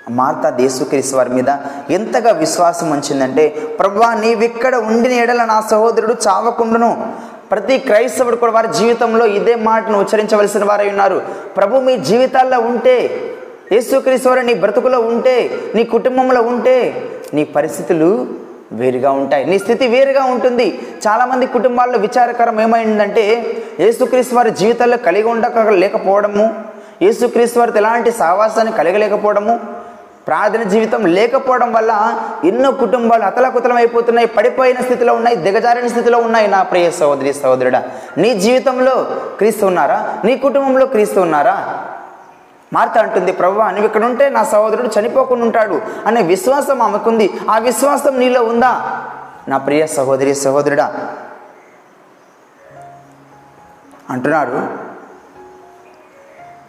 [0.09, 1.57] మార్త దేశుక్రీస్తు వారి మీద
[1.89, 7.13] ఎంతగా విశ్వాసం ఉంచిందంటే ప్రభా నీవిక్కడ ఉండిన ఎడల నా సహోదరుడు చావకుండును.
[7.51, 11.21] ప్రతి క్రైస్తవుడు కూడా వారి జీవితంలో ఇదే మాటను ఉచ్చరించవలసిన వారై ఉన్నారు.
[11.57, 13.21] ప్రభు మీ జీవితాల్లో ఉంటే
[13.71, 18.27] యేసుక్రీస్తు వారు నీ బ్రతుకులో ఉంటే నీ కుటుంబంలో ఉంటే నీ పరిస్థితులు
[18.71, 19.45] వేరుగా ఉంటాయి.
[19.45, 20.79] నీ స్థితి వేరుగా ఉంటుంది.
[21.07, 23.45] చాలామంది కుటుంబాల్లో విచారకరం ఏమైందంటే
[23.79, 26.53] యేసుక్రీస్తు వారి జీవితాల్లో కలిగి ఉండక లేకపోవడము
[27.01, 29.84] యేసుక్రీస్తు వారితో ఎలాంటి సావాసాన్ని కలగలేకపోవడము
[30.27, 36.47] ప్రార్థన జీవితం లేకపోవడం వల్ల ఎన్నో కుటుంబాలు అతలకుతలం అయిపోతున్నాయి పడిపోయిన స్థితిలో ఉన్నాయి దిగజారిన స్థితిలో ఉన్నాయి.
[36.47, 37.83] నా ప్రియ సహోదరి సహోదరుడా
[38.17, 39.07] నీ జీవితంలో
[39.37, 40.21] క్రీస్తు ఉన్నారా?
[40.25, 41.85] నీ కుటుంబంలో క్రీస్తు ఉన్నారా?
[42.73, 47.39] మార్త అంటుంది ప్రభు నువ్వు ఇక్కడ ఉంటే నా సహోదరుడు చనిపోకుండా ఉంటాడు అనే విశ్వాసం ఆమెకుంది.
[47.49, 49.01] ఆ విశ్వాసం నీలో ఉందా?
[49.47, 50.93] నా ప్రియ సహోదరి సహోదరుడా
[54.09, 54.84] అంటున్నాడు.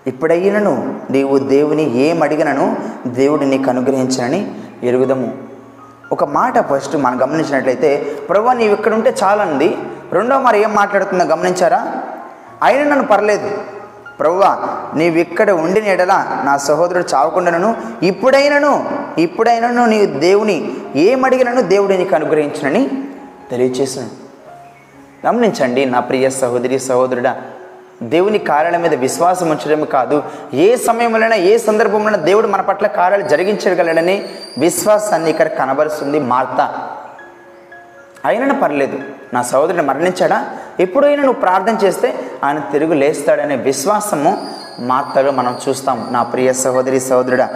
[0.07, 5.35] ఇప్పుడైనను నీవు దేవుని ఏం అడిగినను దేవుడు నీకు అనుగ్రహించనని ఎరుగుదము.
[6.13, 9.77] ఒక మాట ఫస్ట్ మనం గమనించినట్లయితే ప్రభు నీవు ఇక్కడ ఉంటే చాలంది.
[10.13, 11.95] రెండో మరి ఏం మాట్లాడుతుందో గమనించారా?
[12.63, 13.77] అయినా నన్ను పర్లేదు.
[14.21, 14.59] ప్రభువా
[14.97, 22.15] నీవు ఇక్కడ ఉండిన ఎడల నా సహోదరుడు చావకుండాను ఇప్పుడైనను ఇప్పుడైనను నీవు దేవుని ఏమడిగినను అడిగినను దేవుడు నీకు
[22.15, 22.91] అనుగ్రహించినని
[23.51, 24.09] తెలియచేసాను
[25.27, 27.37] గమనించండి నా ప్రియ సహోదరి సహోదరుడా
[28.03, 30.23] దేవుని కార్యాల మీద విశ్వాసం ఉంచడం కాదు
[30.55, 34.29] ఏ సమయంలోనైనా ఏ సందర్భంలోనైనా దేవుడు మన పట్ల కార్యాలు జరిగించగలడని
[34.59, 36.75] విశ్వాసాన్ని ఇక్కడ కనబరుస్తుంది మార్త.
[38.25, 38.99] అయినా పర్లేదు
[39.35, 40.47] నా సహోదరుడు మరణించాడా?
[40.81, 44.47] ఎప్పుడైనా నువ్వు ప్రార్థన చేస్తే ఆయన తిరుగు లేస్తాడనే విశ్వాసము
[44.79, 46.09] మార్తలో మనం చూస్తాం.
[46.11, 47.49] నా ప్రియ సహోదరి సహోదరుడా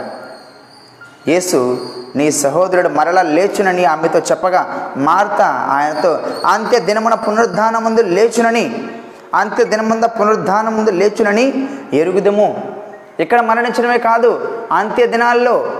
[1.29, 8.88] యేసు నీ సహోదరుడు మరలా లేచునని ఆమెతో చెప్పగా మార్త ఆయనతో అంత్య దినమున పునరుద్ధానం ముందు లేచునని
[9.35, 12.62] అంత్య దినమంద పునరుద్ధానం ముందు లేచునని ఎరుగుదము.
[13.21, 14.31] ఇక్కడ మరణించడమే కాదు
[14.73, 15.73] అంత్య దినాల్లో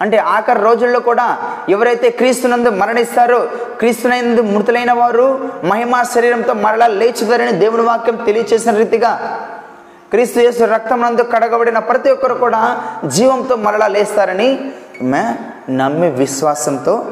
[0.00, 1.38] అంటే ఆఖరి రోజుల్లో కూడా
[1.68, 3.38] ఎవరైతే క్రీస్తునందు మరణిస్తారో
[3.78, 9.12] క్రీస్తునందు మృతులైన వారు మహిమా శరీరంతో మరలా లేచుతారని దేవుని వాక్యం తెలియచేసిన రీతిగా
[10.10, 14.60] క్రీస్తు యేసు రక్తమునందు కడగబడిన ప్రతి ఒక్కరు కూడా జీవంతో మరలా లేస్తారని
[15.02, 15.22] మే
[15.70, 17.06] నమ్మి విశ్వాసంతో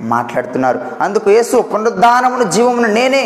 [0.00, 0.80] మాట్లాడుతున్నారు.
[1.00, 3.24] అందుకు యేసు పునరుద్ధానమును జీవమును నేనే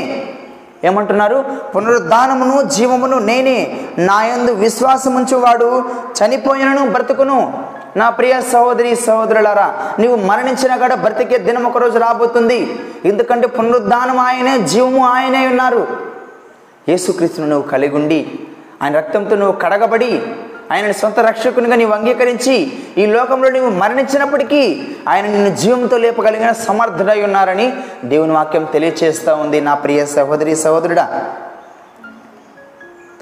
[0.84, 1.44] ఏమంటున్నారు?
[1.76, 5.84] పునరుద్ధానమును జీవమును నేనే నాయందు విశ్వాసముంచువాడు.
[6.18, 7.64] చనిపోయినను బ్రతుకును.
[7.96, 12.80] నా ప్రియ సహోదరి సహోదరులారా నీవు మరణించిన కాడ బ్రతికే దినం ఒకరోజు రాబోతుంది.
[13.04, 15.86] ఎందుకంటే పునరుద్ధానం ఆయనే జీవము ఆయనే ఉన్నారు.
[16.88, 18.26] యేసుక్రీస్తును నువ్వు కలిగి ఉండి
[18.82, 20.22] ఆయన రక్తంతో నువ్వు కడగబడి
[20.72, 22.54] ఆయనని సొంత రక్షకునిగా నీవు అంగీకరించి
[22.98, 27.72] ఈ లోకంలో నీవు మరణించినప్పటికీ ఆయన నిన్ను జీవంతో లేపగలిగిన సమర్థుడై ఉన్నారని
[28.04, 29.60] దేవుని వాక్యం తెలియచేస్తూ ఉంది.
[29.60, 31.06] నా ప్రియ సహోదరి సహోదరుడా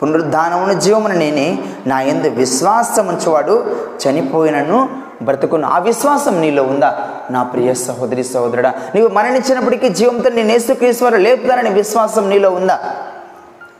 [0.03, 4.79] పునరుద్ధానమును జీవమును నేనే నా ఎందు విశ్వాసం ఉంచేవాడు చనిపోయినను
[5.23, 7.09] బ్రతుకున్న ఆ విశ్వాసం నీలో ఉందా?
[7.31, 12.79] నా ప్రియ సహోదరి సహోదరుడా నీవు మరణించినప్పటికీ జీవంతో నేను యేసుక్రీశ్వరు లేపుతానని విశ్వాసం నీలో ఉందా?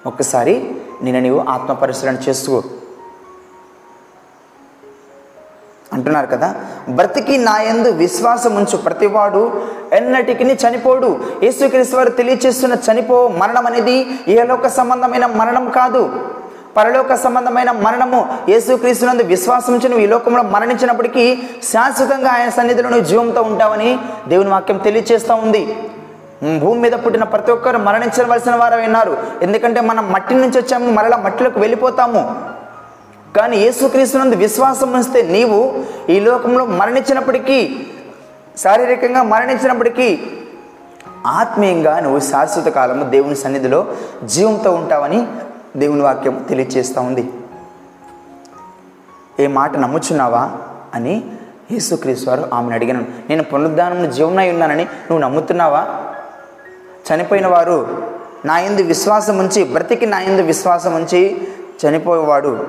[0.07, 0.71] ఒక్కసారి
[1.03, 2.63] నేను నీవు ఆత్మ పరిశీలన చేసుకో.
[5.93, 6.55] అంటున్నారు కదా.
[6.89, 11.21] బ్రతికి నా యందు విశ్వాసం ఉంచు ప్రతివాడు ఎన్నటికి చనిపోడు.
[11.43, 16.21] యేసుక్రీస్తు వారు తెలియచేస్తున్న చనిపో మరణం అనేది ఏలోక సంబంధమైన మరణం కాదు.
[16.77, 18.27] పరలోక సంబంధమైన మరణము.
[18.49, 23.99] యేసుక్రీస్తునందు విశ్వాసం ఉంచి నువ్వు ఈ లోకంలో మరణించినప్పటికీ శాశ్వతంగా ఆయన సన్నిధిలో నువ్వు జీవంతో ఉంటావని
[24.29, 25.77] దేవుని వాక్యం తెలియచేస్తూ ఉంది.
[26.59, 29.19] భూమి మీద పుట్టిన ప్రతి ఒక్కరు మరణించవలసిన వారు ఉన్నారు.
[29.43, 32.50] ఎందుకంటే మనం మట్టి నుంచి వచ్చాము మరలా మట్టిలోకి వెళ్ళిపోతాము.
[33.37, 37.87] కానీ యేసుక్రీస్తునందు విశ్వాసం ఉంచితే నీవు ఈ లోకంలో మరణించినప్పటికీ
[38.59, 40.21] శారీరకంగా మరణించినప్పటికీ
[41.27, 43.87] ఆత్మీయంగా నువ్వు శాశ్వత కాలము దేవుని సన్నిధిలో
[44.25, 45.27] జీవంతో ఉంటావని
[45.77, 47.31] దేవుని వాక్యం తెలియజేస్తూ ఉంది.
[49.41, 50.51] ఏ మాట నమ్ముచున్నావా
[50.95, 51.25] అని
[51.73, 53.05] యేసుక్రీస్తు వారు ఆమెను అడిగాను.
[53.31, 55.87] నేను పునరుద్ధానం జీవనై ఉన్నానని నువ్వు నమ్ముతున్నావా?
[57.15, 58.09] చనిపోయిన వారు
[58.45, 61.49] నా ఎందు విశ్వాసం ఉంచి బ్రతికి నా ఎందు విశ్వాసం ఉంచి
[61.87, 62.67] చనిపోయేవాడు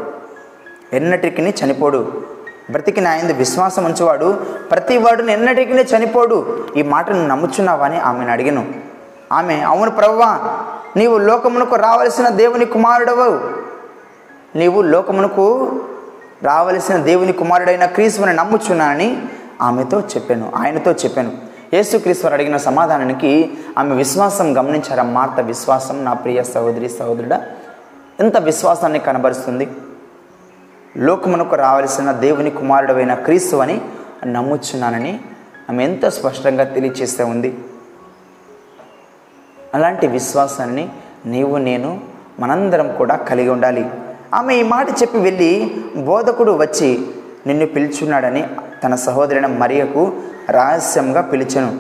[0.94, 2.22] ఎన్నటికిని చనిపోడు.
[2.72, 4.40] బ్రతికి నా ఎందు విశ్వాసం ఉంచేవాడు.
[4.72, 6.68] ప్రతి వాడుని ఎన్నటికీ చనిపోడు.
[6.78, 8.66] ఈ మాటను నమ్ముచున్నావా అని ఆమెను అడిగాను.
[9.32, 10.40] ఆమె అవును ప్రవ్వా
[10.96, 13.40] నీవు లోకమునకు రావలసిన దేవుని కుమారుడవు.
[14.58, 15.80] నీవు లోకమునకు
[16.44, 19.22] రావలసిన దేవుని కుమారుడైన క్రీస్తుని నమ్ముచున్నానని
[19.62, 20.52] ఆమెతో చెప్పాను.
[20.56, 21.32] ఆయనతో చెప్పాను.
[21.74, 25.04] యేసుక్రీశ్వరు అడిగిన సమాధానానికి ఆమె విశ్వాసం గమనించారా?
[25.04, 27.42] మార్త విశ్వాసం నా ప్రియ సహోదరి సహోదరుడా
[28.20, 29.70] ఎంత విశ్వాసాన్ని కనబరుస్తుంది?
[30.98, 33.82] లోకమునకు రావలసిన దేవుని కుమారుడైన క్రీస్తు అని
[34.26, 35.20] నమ్ముచున్నానని
[35.70, 37.58] ఆమె ఎంతో స్పష్టంగా తెలియచేస్తూ ఉంది.
[39.74, 40.90] అలాంటి విశ్వాసాన్ని
[41.26, 42.00] నీవు నేను
[42.40, 43.90] మనందరం కూడా కలిగి ఉండాలి.
[44.34, 47.06] ఆమె ఈ మాట చెప్పి వెళ్ళి బోధకుడు వచ్చి
[47.48, 48.48] నిన్ను పిలుచున్నాడని
[48.84, 50.14] తన సహోదరుని మరియకు
[50.50, 51.80] రహస్యంగా పిలిచను.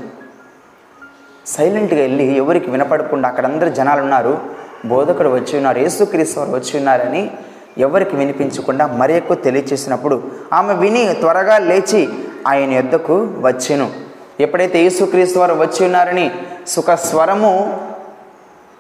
[1.46, 4.40] సైలెంట్గా వెళ్ళి ఎవరికి వినపడకుండా అక్కడ అందరు జనాలు ఉన్నారు
[4.86, 7.32] బోధకుడు వచ్చి ఉన్నారు యేసుక్రీస్తు వారు వచ్చి ఉన్నారని
[7.78, 12.10] ఎవరికి వినిపించకుండా మరియకు తెలియచేసినప్పుడు ఆమె విని త్వరగా లేచి
[12.48, 13.92] ఆయన యొద్దకు వచ్చెను.
[14.40, 16.32] ఎప్పుడైతే యేసుక్రీస్తు వారు వచ్చి ఉన్నారని
[16.68, 17.80] సుఖ స్వరము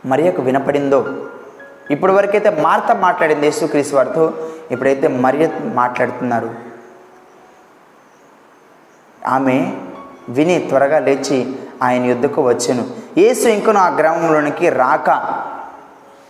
[0.06, 1.06] మరియకు వినపడిందో
[1.92, 4.34] ఇప్పుడు వరకైతే మార్త మాట్లాడింది యేసుక్రీస్తు వారితో
[4.72, 6.50] ఇప్పుడైతే మరియ మాట్లాడుతున్నారు.
[9.28, 9.74] ఆమె
[10.30, 12.86] విని త్వరగా లేచి ఆయన యుద్ధకు వచ్చాను.
[13.18, 15.10] యేసు ఇంకను ఆ గ్రామంలోనికి రాక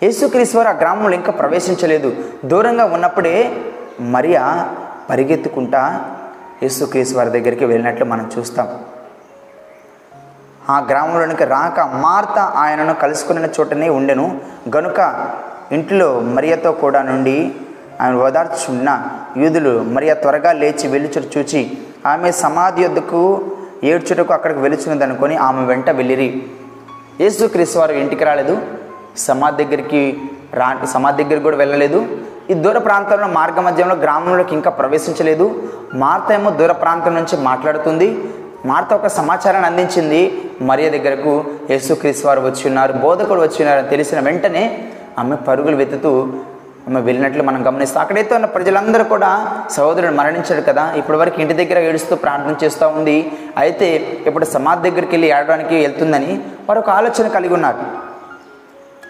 [0.03, 2.15] యేసుక్రీస్తు ఆ గ్రామంలో ఇంకా ప్రవేశించలేదు.
[2.45, 3.35] దూరంగా ఉన్నప్పుడే
[3.99, 4.69] మరియా
[5.09, 5.81] పరిగెత్తుకుంటా
[6.63, 8.67] యేసుక్రీస్తు వారి దగ్గరికి వెళ్ళినట్లు మనం చూస్తాం.
[10.69, 14.41] ఆ గ్రామంలోనికి రాక మార్త ఆయనను కలుసుకున్న చోటనే ఉండెను.
[14.75, 15.29] గనుక
[15.71, 17.51] ఇంట్లో మరియతో కూడా నుండి
[18.01, 23.51] ఆయన ఓదార్చున్న యూదులు మరియా త్వరగా లేచి వెళ్ళుచుట చూచి ఆమె సమాధి యొద్దకు
[23.83, 26.43] ఏడ్చుటకు అక్కడికి వెలుచున్నదనుకొని ఆమె వెంట వెళ్ళిరి.
[27.21, 28.80] యేసుక్రీస్తు వారు ఇంటికి రాలేదు.
[29.17, 30.17] సమాధి దగ్గరికి
[30.53, 32.07] రా సమాధి దగ్గరికి కూడా వెళ్ళలేదు.
[32.49, 35.63] ఈ దూర ప్రాంతంలో మార్గ మధ్యంలో గ్రామంలోకి ఇంకా ప్రవేశించలేదు.
[35.93, 38.17] మార్త ఏమో దూర ప్రాంతం నుంచి మాట్లాడుతుంది.
[38.65, 40.41] మార్త ఒక సమాచారాన్ని అందించింది.
[40.61, 42.93] మరియ దగ్గరకు యేసుక్రీస్తు వారు వచ్చి ఉన్నారు.
[42.93, 44.87] బోధకుడు వచ్చి ఉన్నారని తెలిసిన వెంటనే
[45.19, 46.33] ఆమె పరుగులు వెతుతూ
[46.87, 48.01] ఆమె వెళ్ళినట్లు మనం గమనిస్తాం.
[48.01, 50.93] అక్కడైతే ఉన్న ప్రజలందరూ కూడా సహోదరుడు మరణించాడు కదా.
[50.97, 53.31] ఇప్పటి వరకు ఇంటి దగ్గర ఏడుస్తూ ప్రార్థన చేస్తూ ఉంది.
[53.57, 58.10] అయితే ఇప్పుడు సమాధి దగ్గరికి వెళ్ళి ఏడడానికి వెళ్తుందని వారు ఒక ఆలోచన కలిగి ఉన్నారు.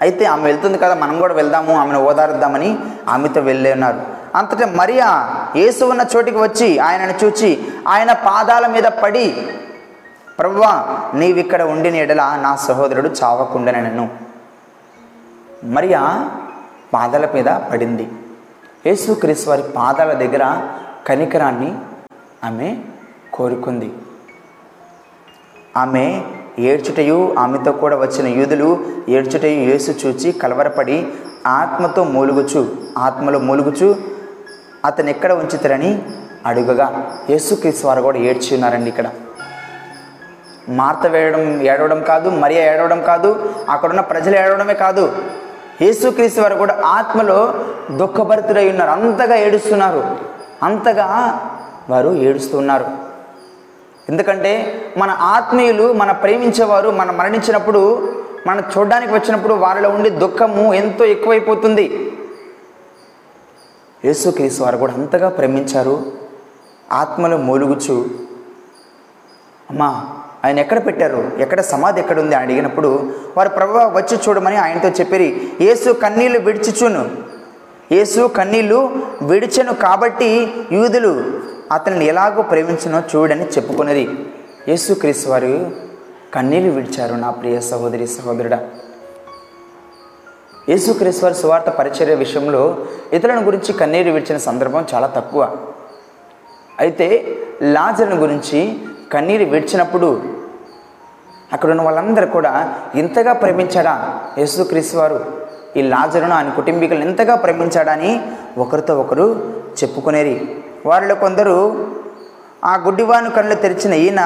[0.02, 2.70] అయితే ఆమె వెళ్తుంది కదా మనం కూడా వెళ్దాము ఆమెను ఓదారుద్దామని
[3.08, 4.00] ఆమెతో వెళ్ళే ఉన్నారు.
[4.38, 5.08] అంతటా మరియా
[5.62, 7.50] యేసు ఉన్న చోటికి వచ్చి ఆయనను చూచి
[7.94, 9.26] ఆయన పాదాల మీద పడి
[10.40, 10.72] ప్రభువా
[11.14, 14.06] నీవిక్కడ ఉండిన ఎడల నా సహోదరుడు చావకుండానను
[15.76, 16.02] మరియా
[16.94, 18.06] పాదాల మీద పడింది.
[18.88, 20.44] యేసుక్రీస్తు వారి పాదాల దగ్గర
[21.08, 21.72] కనికరాన్ని
[22.48, 22.70] ఆమె
[23.34, 23.90] కోరుకుంది.
[25.78, 26.06] ఆమె
[26.70, 28.70] ఏడ్చుటయు ఆమెతో కూడా వచ్చిన యూదులు
[29.10, 30.98] ఏడ్చుటయు యేసు చూచి కలవరపడి
[31.48, 32.62] ఆత్మతో మూలుగుచు
[32.98, 33.88] ఆత్మలో మూలుగుచు
[34.86, 35.92] అతను ఎక్కడ ఉంచుతారని
[36.46, 36.88] అడుగగా
[37.30, 39.08] యేసుక్రీస్తు వారు కూడా ఏడ్చి ఉన్నారండి ఇక్కడ.
[40.70, 43.30] మార్త వేయడం ఏడవడం కాదు మరియా ఏడవడం కాదు
[43.70, 45.04] అక్కడున్న ప్రజలు ఏడవడమే కాదు.
[45.82, 47.54] యేసుక్రీస్తు వారు కూడా ఆత్మలో
[47.92, 50.02] దుఃఖభరితులై ఉన్నారు అంతగా ఏడుస్తున్నారు
[50.64, 51.08] అంతగా
[51.90, 52.86] వారు ఏడుస్తున్నారు
[54.10, 58.12] ఎందుకంటే మన ఆత్మీయులు మన ప్రేమించేవారు మనం మరణించినప్పుడు
[58.48, 62.12] మనం చూడడానికి వచ్చినప్పుడు వారిలో ఉండే దుఃఖము ఎంతో ఎక్కువైపోతుంది.
[64.06, 66.12] యేసుక్రీస్తు వారు కూడా అంతగా ప్రేమించారు.
[66.92, 68.06] ఆత్మలో మూలుగుచు.
[69.70, 70.06] అమ్మా
[70.46, 71.32] ఆయన ఎక్కడ పెట్టారు?
[71.40, 72.36] ఎక్కడ సమాధి ఎక్కడ ఉంది?
[72.36, 75.54] అని అడిగినప్పుడు వారు ప్రభు వచ్చి చూడమని ఆయనతో చెప్పిరి.
[75.62, 77.10] యేసు కన్నీళ్ళు విడిచిచును.
[77.92, 81.40] యేసు కన్నీళ్ళు విడిచెను కాబట్టి యూదులు
[81.72, 84.10] అతనిని ఎలాగో ప్రేమించనో చూడని చెప్పుకున్నది.
[84.68, 85.72] యేసుక్రీస్తు వారు
[86.34, 88.60] కన్నీళ్ళు విడిచారు నా ప్రియ సహోదరి సహోదరుడా.
[90.70, 95.58] యేసుక్రీస్తు వారి సువార్త పరిచర్య విషయంలో ఇతరుల గురించి కన్నీరు విడిచిన సందర్భం చాలా తక్కువ.
[96.80, 98.80] అయితే లాజర్ని గురించి
[99.14, 100.24] కన్నీరు విడిచినప్పుడు
[101.54, 105.26] అక్కడ ఉన్న వాళ్ళందరూ కూడా ఇంతగా ప్రేమించాడా యేసుక్రీస్తు వారు?
[105.78, 108.22] ఈ లాజరును ఆయన కుటుంబీకులను ఎంతగా ప్రేమించాడని
[108.58, 109.54] ఒకరితో ఒకరు
[109.84, 110.61] చెప్పుకునేది.
[110.86, 111.56] వారిలో కొందరు
[112.66, 114.22] ఆ గుడ్డివాను కళ్ళు తెరిచిన ఈయన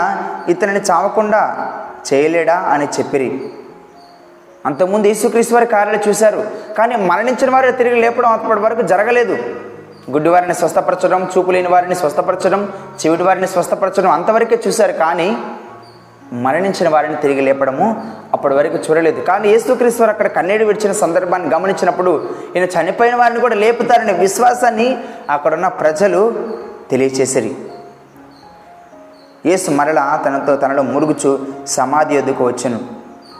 [0.49, 1.41] ఇతనిని చావకుండా
[2.07, 3.29] చేయలేడా అని చెప్పిరి.
[4.65, 6.41] అంతకుముందు యేసుక్రీస్తు వారి కార్యాలు చూశారు
[6.77, 9.35] కానీ మరణించిన వారు తిరిగి లేపడం అప్పటి వరకు జరగలేదు.
[10.11, 15.37] గుడ్డి వారిని స్వస్థపరచడం చూపు లేని వారిని స్వస్థపరచడం చెవిటి వారిని స్వస్థపరచడం అంతవరకే చూశారు కానీ
[16.43, 19.21] మరణించిన వారిని తిరిగి లేపడము అప్పటి వరకు చూడలేదు.
[19.21, 24.97] కానీ యేసుక్రీస్తు వారు అక్కడ కన్నీడు విడిచిన సందర్భాన్ని గమనించినప్పుడు ఈయన చనిపోయిన వారిని కూడా లేపుతారనే విశ్వాసాన్ని
[25.29, 26.49] అక్కడున్న ప్రజలు
[26.91, 27.55] తెలియచేసిరి.
[29.45, 32.79] యేసు మరల తనతో తనలో మురుగుచు సమాధి ఎద్దుకు వచ్చెను.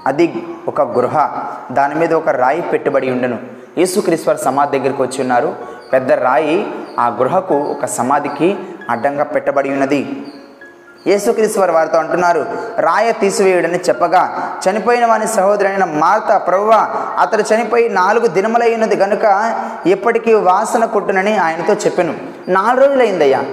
[0.07, 1.29] అది ఒక గృహ
[1.71, 3.37] దాని మీద ఒక రాయి పెట్టుబడి ఉండను.
[3.77, 5.55] యేసుక్రీస్తు సమాధి దగ్గరికి వచ్చి ఉన్నారు.
[5.93, 8.57] పెద్ద రాయి ఆ గృహకు ఒక సమాధికి
[8.89, 10.25] అడ్డంగా పెట్టబడి ఉన్నది.
[11.07, 12.45] యేసుక్రీస్తు వారు వారితో అంటున్నారు
[12.79, 19.55] రాయ తీసివేయుడని చెప్పగా చనిపోయిన వాని సహోదరైన మార్త ప్రభువ అతడు చనిపోయి నాలుగు దినములైనది గనుక
[19.87, 22.13] ఎప్పటికీ వాసన కొట్టునని ఆయనతో చెప్పాను.
[22.47, 23.43] నాలుగు రోజులైందయ్యా.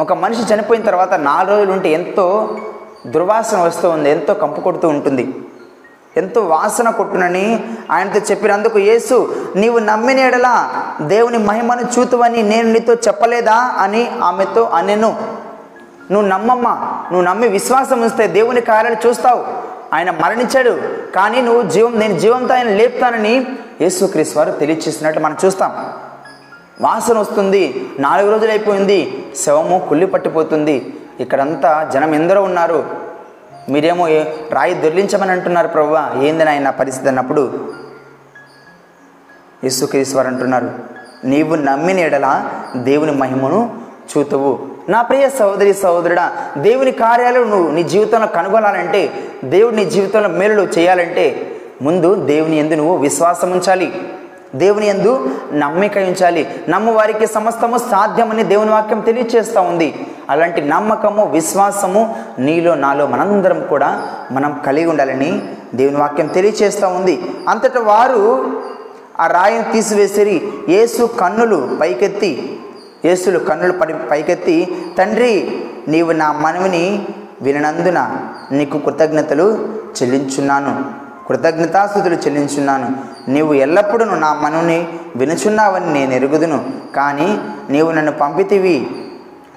[0.00, 2.58] ఒక మనిషి చనిపోయిన తర్వాత నాలుగు రోజులు ఉంటే ఎంతో
[3.06, 5.34] దుర్వాసన వస్తూ ఉంది ఎంతో కంపు కొడుతూ ఉంటుంది.
[6.16, 10.68] ఎంతో వాసన కొట్టునని ఆయనతో చెప్పినందుకు యేసు నీవు నమ్మినేడలా
[11.00, 13.74] దేవుని మహిమను చూతువని నేను నీతో చెప్పలేదా?
[13.78, 15.39] అని ఆమెతో అనెను.
[16.10, 17.04] నువ్వు నమ్మమ్మా.
[17.12, 19.44] నువ్వు నమ్మి విశ్వాసం ఉంచితే దేవుని కార్యాలు చూస్తావు.
[19.94, 20.80] ఆయన మరణించాడు.
[21.14, 23.46] కానీ నువ్వు జీవం నేను జీవంతో ఆయన లేపుతానని
[23.80, 25.70] యేసుక్రీస్తు వారు తెలియచేసినట్టు మనం చూస్తాం.
[26.80, 27.88] వాసన వస్తుంది.
[27.98, 29.32] నాలుగు రోజులు అయిపోయింది.
[29.44, 31.00] శవము కుళ్ళి పట్టిపోతుంది.
[31.20, 32.90] ఇక్కడంతా జనం ఎందరో ఉన్నారు.
[33.68, 34.06] మీరేమో
[34.50, 37.72] రాయి దొర్లించమని అంటున్నారు ప్రభువా ఏంది ఆయన పరిస్థితి అన్నప్పుడు?
[39.64, 40.70] యేసుక్రీశ్వర్ అంటున్నారు
[41.24, 43.78] నీవు నమ్మిన ఎడల దేవుని మహిమను
[44.18, 44.79] చూతువు.
[44.90, 49.10] నా ప్రియ సహోదరి సహోదరుడా దేవుని కార్యాలు నువ్వు నీ జీవితంలో కనుగొనాలంటే
[49.44, 53.92] దేవుడు నీ జీవితంలో మేలులు చేయాలంటే ముందు దేవుని ఎందు నువ్వు విశ్వాసం ఉంచాలి.
[54.54, 56.48] దేవుని ఎందు నమ్మిక ఉంచాలి.
[56.68, 60.06] నమ్ము వారికి సమస్తము సాధ్యమని దేవుని వాక్యం తెలియచేస్తూ ఉంది.
[60.30, 65.42] అలాంటి నమ్మకము విశ్వాసము నీలో నాలో మనందరం కూడా మనం కలిగి ఉండాలని
[65.74, 67.22] దేవుని వాక్యం తెలియచేస్తూ ఉంది.
[67.48, 68.52] అంతటా వారు
[69.20, 72.60] ఆ రాయిని తీసివేసిరి యేసు కన్నులు పైకెత్తి
[73.04, 77.06] యేసులు కన్నులు పడి పైకెత్తి తండ్రి నీవు నా మనవిని
[77.42, 78.16] వినందున
[78.52, 79.68] నీకు కృతజ్ఞతలు
[80.02, 80.84] చెల్లించున్నాను.
[81.28, 82.96] కృతజ్ఞతాస్థుతులు చెల్లించున్నాను.
[83.28, 86.64] నీవు ఎల్లప్పుడూ నా మనవుని వినుచున్నావని నేను ఎరుగుదును.
[86.96, 88.90] కానీ నీవు నన్ను పంపితివి.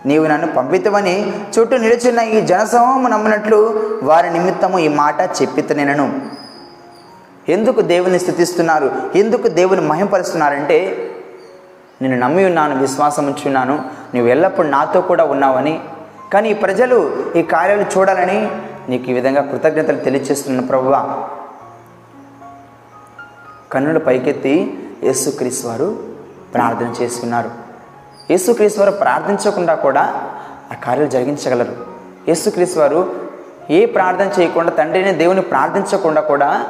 [0.06, 6.22] నీవు నన్ను పంపితవని చుట్టూ నిలుచున్న ఈ జనసమూహము నమ్మినట్లు వారి నిమిత్తము ఈ మాట చెప్పితనేనను.
[7.50, 8.92] ఎందుకు దేవుని స్థుతిస్తున్నారు?
[9.16, 11.10] ఎందుకు దేవుని మహింపరుస్తున్నారంటే
[12.04, 13.76] నేను నమ్మి ఉన్నాను విశ్వాసం ఉంచున్నాను
[14.16, 15.80] నువ్వు ఎల్లప్పుడూ నాతో కూడా ఉన్నావని.
[16.34, 18.52] కానీ ప్రజలు ఈ కార్యాలు చూడాలని
[18.90, 21.30] నీకు ఈ విధంగా కృతజ్ఞతలు తెలియచేస్తున్నాను ప్రభువా.
[23.72, 25.98] కన్నులు పైకెత్తి యేసుక్రీస్ వారు
[26.54, 27.52] ప్రార్థన చేసుకున్నారు.
[28.32, 30.02] యేసుక్రీస్ వారు ప్రార్థించకుండా కూడా
[30.72, 31.76] ఆ కార్యాలు జరిగించగలరు.
[32.28, 33.16] యేసుక్రీస్ వారు
[33.70, 36.66] ఏ ప్రార్థన చేయకుండా తండ్రిని దేవుని ప్రార్థించకుండా కూడా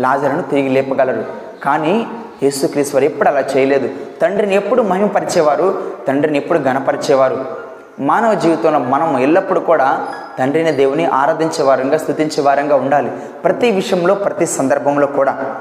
[0.00, 1.24] లాజరును తిరిగి లేపగలరు.
[1.64, 2.06] కానీ
[2.42, 3.88] యేసుక్రీస్తు వారు ఎప్పుడు అలా చేయలేదు.
[4.22, 5.92] తండ్రిని ఎప్పుడు మహిమపరిచేవారు?
[6.08, 7.44] తండ్రిని ఎప్పుడు గణపరిచేవారు
[8.00, 13.10] మానవ జీవితంలో మనం ఎల్లప్పుడూ కూడా తండ్రిని దేవుని ఆరాధించే వారంగా స్థుతించే వారంగా ఉండాలి.
[13.44, 15.60] ప్రతి విషయంలో ప్రతి సందర్భంలో కూడా.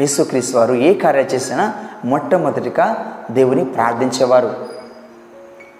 [0.00, 1.74] యేసుక్రీస్తు వారు ఏ కార్యం చేసినా
[2.04, 4.54] మొట్టమొదటిగా దేవుని ప్రార్థించేవారు.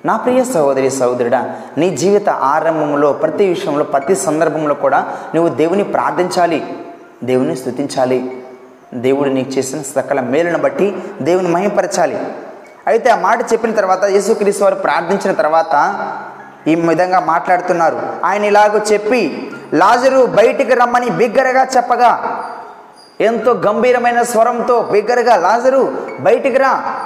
[0.05, 6.79] నా ప్రియ సహోదరి సహోదరుడా నీ జీవిత ఆరంభంలో ప్రతి విషయంలో ప్రతి సందర్భంలో కూడా నువ్వు దేవుని ప్రార్థించాలి.
[7.25, 8.43] దేవుని స్థుతించాలి
[8.95, 12.19] దేవుడు నీకు చేసిన సకల మేలును బట్టి దేవుని మహింపరచాలి.
[12.87, 15.75] అయితే ఆ మాట చెప్పిన తర్వాత యేసుక్రీస్తు వారు ప్రార్థించిన తర్వాత
[16.67, 18.13] ఈ విధంగా మాట్లాడుతున్నారు.
[18.25, 22.11] ఆయన ఇలాగ చెప్పి లాజరు బయటికి రమ్మని బిగ్గరగా చెప్పగా
[23.21, 26.97] ఎంతో గంభీరమైన స్వరంతో బిగ్గరగా లాజరు బయటికి రా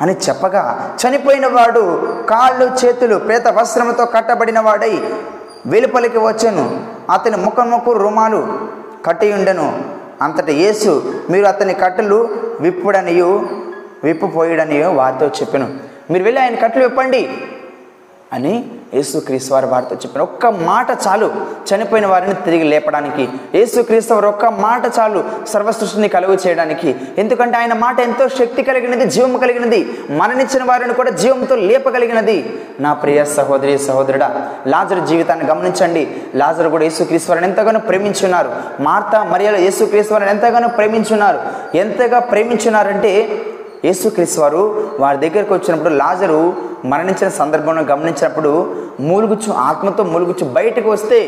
[0.00, 1.82] అని చెప్పగా చనిపోయిన వాడు
[2.30, 5.14] కాళ్ళు చేతులు పేత వస్త్రముతో కట్టబడిన వాడై
[5.66, 6.91] వెలుపలికి వచ్చాను.
[7.10, 8.46] అతని ముఖముకు రుమాలు
[9.06, 9.82] కట్టి ఉండెను
[10.22, 12.28] అంతటి యేసు మీరు అతని కట్టెలు
[12.60, 13.48] విప్పుడనియు
[14.04, 15.66] విప్పుపోయిడనియో వారితో చెప్పాను.
[16.10, 17.28] మీరు వెళ్ళి ఆయన కట్టెలు విప్పండి
[18.32, 21.32] అని యేసుక్రీస్తు వారి వారితో చెప్పిన ఒక్క మాట చాలు.
[21.68, 23.28] చనిపోయిన వారిని తిరిగి లేపడానికి.
[23.54, 26.96] యేసుక్రీస్తు వారు ఒక్క మాట చాలు సర్వసృష్టిని కలుగు చేయడానికి.
[27.18, 29.98] ఎందుకంటే ఆయన మాట ఎంతో శక్తి కలిగినది జీవం కలిగినది.
[30.10, 32.62] మరణించిన వారిని కూడా జీవంతో లేపగలిగినది.
[32.80, 36.16] నా ప్రియ సహోదరి సహోదరుడా లాజరు జీవితాన్ని గమనించండి.
[36.34, 38.50] లాజరు కూడా యేసుక్రీస్తు వారిని ఎంతగానో ప్రేమించున్నారు.
[38.80, 41.40] మార్తా మరియలు యేసుక్రీస్తు వారిని ఎంతగానో ప్రేమించున్నారు.
[41.74, 43.40] ఎంతగా ప్రేమించున్నారంటే
[43.84, 44.62] యేసుక్రీస్తు వారు
[45.00, 46.40] వారి దగ్గరికి వచ్చినప్పుడు లాజరు
[46.84, 48.52] మరణించిన సందర్భంలో గమనించినప్పుడు
[49.00, 51.18] మూలుగుచ్చు ఆత్మతో మూలుగుచ్చు బయటకు వస్తే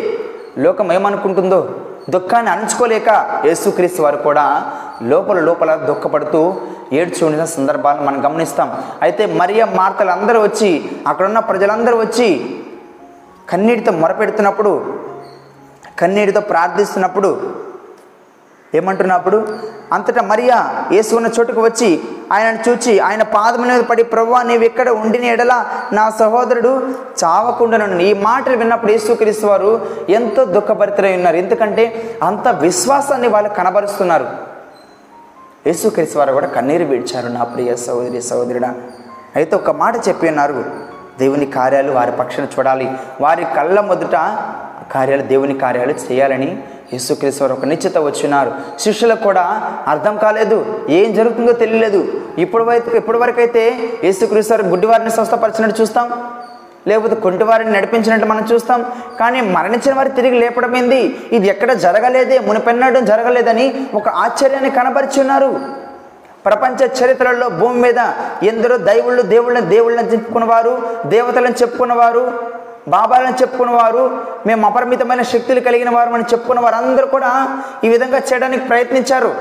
[0.58, 1.60] లోకం ఏమనుకుంటుందో
[2.10, 3.10] దుఃఖాన్ని అణుచుకోలేక
[3.46, 4.44] యేసుక్రీస్తు వారు కూడా
[5.02, 6.40] లోపల లోపల దుఃఖపడుతూ
[6.92, 8.68] ఏడ్చి ఉండిన సందర్భాలను మనం గమనిస్తాం.
[9.02, 10.70] అయితే మరియ మార్తలు అందరూ వచ్చి
[11.06, 12.28] అక్కడున్న ప్రజలందరూ వచ్చి
[13.48, 14.72] కన్నీటితో మొరపెడుతున్నప్పుడు
[15.98, 17.30] కన్నీటితో ప్రార్థిస్తున్నప్పుడు
[18.74, 19.58] ఏమంటున్నప్పుడు
[19.92, 22.00] అంతటా మరియా వేసుకున్న చోటుకు వచ్చి
[22.32, 26.94] ఆయనను చూచి ఆయన పాదము మీద పడి ప్రభు నీవు ఇక్కడ ఉండిన ఎడల నా సహోదరుడు
[27.24, 31.36] చావకుండాను ఈ మాటలు విన్నప్పుడు యేసుక్రీస్తు వారు ఎంతో దుఃఖభరితులై ఉన్నారు.
[31.36, 34.26] ఎందుకంటే అంత విశ్వాసాన్ని వాళ్ళు కనబరుస్తున్నారు.
[35.66, 38.74] యేసుక్రీస్తు వారు కూడా కన్నీరు విడిచారు నా ప్రియ సహోదరి సహోదరుడా.
[39.36, 40.64] అయితే ఒక మాట చెప్పి ఉన్నారు.
[41.18, 42.92] దేవుని కార్యాలు వారి పక్షాన చూడాలి.
[43.20, 44.16] వారి కళ్ళ మొదట
[44.92, 46.62] కార్యాలు దేవుని కార్యాలు చేయాలని
[46.92, 48.52] యేసుక్రీస్తు వారు ఒక నిశ్చిత వచ్చినారు.
[48.78, 50.86] శిష్యులకు కూడా అర్థం కాలేదు.
[50.88, 52.22] ఏం జరుగుతుందో తెలియలేదు.
[52.38, 56.12] ఇప్పుడు వరకు ఇప్పటి వరకు అయితే యేసుక్రీస్తు వారు గుడ్డివారిని స్వస్థపరిచినట్టు చూస్తాం.
[56.88, 58.92] లేకపోతే కొంటివారిని నడిపించినట్టు మనం చూస్తాం.
[59.20, 62.38] కానీ మరణించిన వారి తిరిగి లేపడమైంది ఇది ఎక్కడ జరగలేదే.
[62.38, 65.84] మునిపెన్నడం జరగలేదని ఒక ఆశ్చర్యాన్ని కనపరిచున్నారు
[66.44, 67.94] ప్రపంచ చరిత్రలో భూమి మీద
[68.42, 72.53] ఎందరో దైవుళ్ళు దేవుళ్ళని దేవుళ్ళని చెప్పుకున్నవారు దేవతలను చెప్పుకున్నవారు
[72.88, 74.02] బాబాలను చెప్పుకున్నవారు
[74.46, 77.30] మేము అపరిమితమైన శక్తులు కలిగిన వారు అని చెప్పుకున్న వారందరూ కూడా
[77.84, 79.34] ఈ విధంగా చేయడానికి ప్రయత్నించారు.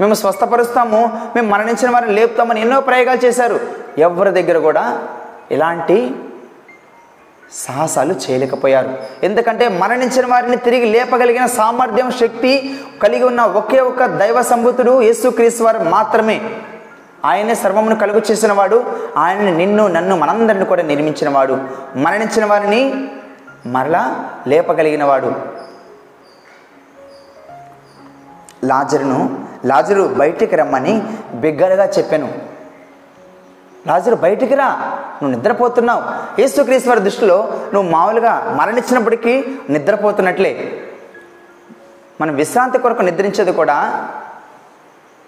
[0.00, 1.00] మేము స్వస్థపరుస్తాము
[1.36, 3.60] మేము మరణించిన వారిని లేపుతామని ఎన్నో ప్రయోగాలు చేశారు.
[3.98, 4.84] ఎవరి దగ్గర కూడా
[5.50, 6.14] ఇలాంటి
[7.52, 8.90] సాహసాలు చేయలేకపోయారు.
[9.22, 12.52] ఎందుకంటే మరణించిన వారిని తిరిగి లేపగలిగిన సామర్థ్యం శక్తి
[13.02, 16.40] కలిగి ఉన్న ఒకే ఒక దైవ సంబుతుడు యేసుక్రీస్తు వారు మాత్రమే.
[17.24, 18.84] ఆయనే సర్వమును కలుగు చేసిన వాడు
[19.56, 21.58] నిన్ను నన్ను మనందరిని కూడా నిర్మించిన వాడు
[21.96, 23.08] మరణించిన వారిని
[23.66, 25.32] మరలా లేపగలిగిన వాడు
[28.64, 31.02] లాజరును లాజరు బయటికి రమ్మని
[31.34, 32.32] బిగ్గరగా చెప్పాను.
[33.86, 34.68] లాజరు బయటికి రా
[35.22, 36.40] నువ్వు నిద్రపోతున్నావు.
[36.40, 40.82] యేసుక్రీస్తు వారి దృష్టిలో నువ్వు మామూలుగా మరణించినప్పటికీ నిద్రపోతున్నట్లే.
[42.20, 44.08] మనం విశ్రాంతి కొరకు నిద్రించేది కూడా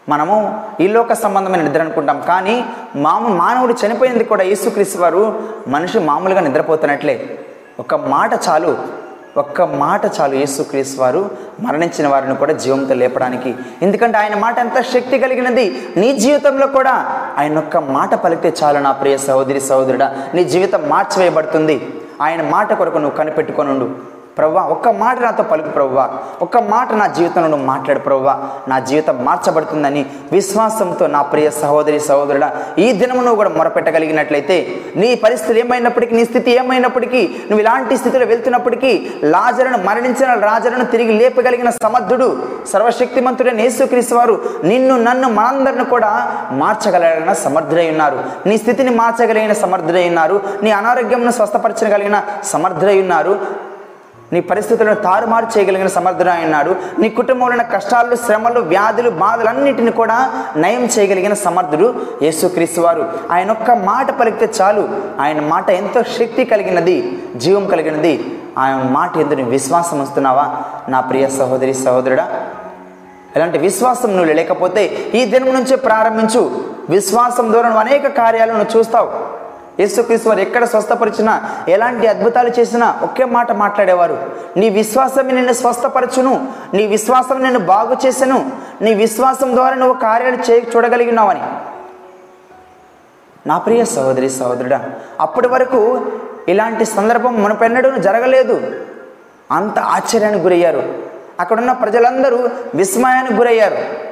[0.09, 2.23] మనము ఈ లోక సంబంధమైన నిద్ర అనుకుంటాం.
[2.29, 2.65] కానీ
[2.97, 7.39] మాము మానవుడు చనిపోయింది కూడా యేసుక్రీస్తు వారు మనిషి మామూలుగా నిద్రపోతున్నట్లే.
[7.81, 9.01] ఒక మాట చాలు.
[9.37, 11.31] ఒక్క మాట చాలు యేసుక్రీస్తు వారు
[11.61, 13.55] మరణించిన వారిని కూడా జీవంతో లేపడానికి.
[13.83, 15.89] ఎందుకంటే ఆయన మాట ఎంత శక్తి కలిగినది.
[15.97, 16.93] నీ జీవితంలో కూడా
[17.39, 20.17] ఆయన ఒక్క మాట పలికితే చాలు నా ప్రియ సహోదరి సహోదరుడా.
[20.35, 22.03] నీ జీవితం మార్చివేయబడుతుంది.
[22.23, 26.05] ఆయన మాట కొరకు నువ్వు కనిపెట్టుకొనుండు ప్రవ్వా ఒక్క మాట నాతో పలుకు ప్రవ్వా
[26.47, 28.35] ఒక్క మాట నా జీవితంలో నువ్వు మాట్లాడు ప్రవ్వా.
[28.69, 32.47] నా జీవితం మార్చబడుతుందని విశ్వాసంతో నా ప్రియ సహోదరి సహోదరుడ
[32.79, 34.57] ఈ దినము నువ్వు కూడా మొరపెట్టగలిగినట్లయితే
[34.97, 38.93] నీ పరిస్థితి ఏమైనప్పటికీ నీ స్థితి ఏమైనప్పటికీ నువ్వు ఇలాంటి స్థితిలో వెళ్తున్నప్పటికీ
[39.35, 42.29] లాజరను మరణించిన రాజరను తిరిగి లేపగలిగిన సమర్థుడు
[42.73, 46.11] సర్వశక్తిమంతుడైన యేసుక్రీస్తు వారు నిన్ను నన్ను మనందరిని కూడా
[46.63, 48.19] మార్చగలిగిన సమర్థుడై ఉన్నారు.
[48.49, 50.37] నీ స్థితిని మార్చగలిగిన సమర్థుడై ఉన్నారు.
[50.63, 53.35] నీ అనారోగ్యంను స్వస్థపరచగలిగిన సమర్థుడై ఉన్నారు.
[54.33, 56.77] నీ పరిస్థితులను తారుమారు చేయగలిగిన సమర్థుడు ఉన్నాడు.
[56.99, 63.13] నీ కుటుంబంలో ఉన్న కష్టాలు శ్రమలు వ్యాధులు బాధలన్నిటిని కూడా నయం చేయగలిగిన సమర్థుడు యేసుక్రీస్తు వారు.
[63.31, 64.89] ఆయన ఒక్క మాట పలికితే చాలు.
[65.21, 68.39] ఆయన మాట ఎంతో శక్తి కలిగినది జీవం కలిగినది.
[68.59, 70.57] ఆయన మాట ఎందుకు విశ్వాసం వస్తున్నావా
[70.89, 72.41] నా ప్రియ సహోదరి సహోదరుడా
[73.37, 76.65] ఇలాంటి విశ్వాసం నువ్వు లేకపోతే ఈ దినం నుంచే ప్రారంభించు.
[76.91, 79.30] విశ్వాసం ద్వారా అనేక కార్యాలను చూస్తావు.
[79.81, 84.31] యేసుక్రీస్తు వారు ఎక్కడ స్వస్థపరిచినా ఎలాంటి అద్భుతాలు చేసినా ఒకే మాట మాట్లాడేవారు.
[84.57, 88.53] నీ విశ్వాసమే నిన్ను స్వస్థపరచును నీ విశ్వాసం నేను బాగు చేసెను
[88.83, 91.43] నీ విశ్వాసం ద్వారా నువ్వు కార్యాలు చే చూడగలిగినావని.
[93.47, 96.07] నా ప్రియ సహోదరి సహోదరుడా అప్పటి వరకు
[96.49, 98.85] ఇలాంటి సందర్భం మనపెన్నడూ జరగలేదు.
[99.53, 100.83] అంత ఆశ్చర్యానికి గురయ్యారు.
[101.41, 104.10] అక్కడున్న ప్రజలందరూ విస్మయానికి గురయ్యారు.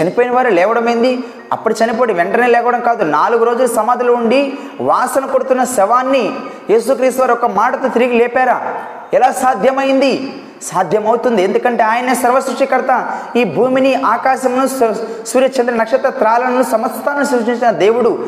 [0.00, 1.24] చనిపోయిన వారు లేవడం ఏంది?
[1.52, 6.32] అప్పుడు చనిపోయి వెంటనే లేవడం కాదు నాలుగు రోజులు సమాధిలో ఉండి వాసన కొడుతున్న శవాన్ని
[6.70, 8.74] యేసుక్రీస్తు వారు ఒక మాటతో తిరిగి లేపారా?
[9.14, 10.42] ఎలా సాధ్యమైంది?
[10.62, 11.42] సాధ్యమవుతుంది.
[11.42, 13.18] ఎందుకంటే ఆయనే సర్వసృష్టికర్త.
[13.36, 18.26] ఈ భూమిని ఆకాశమును సూ- సూర్యచంద్ర నక్షత్ర త్రాలను సమస్తాన్ని సృష్టించిన దేవుడు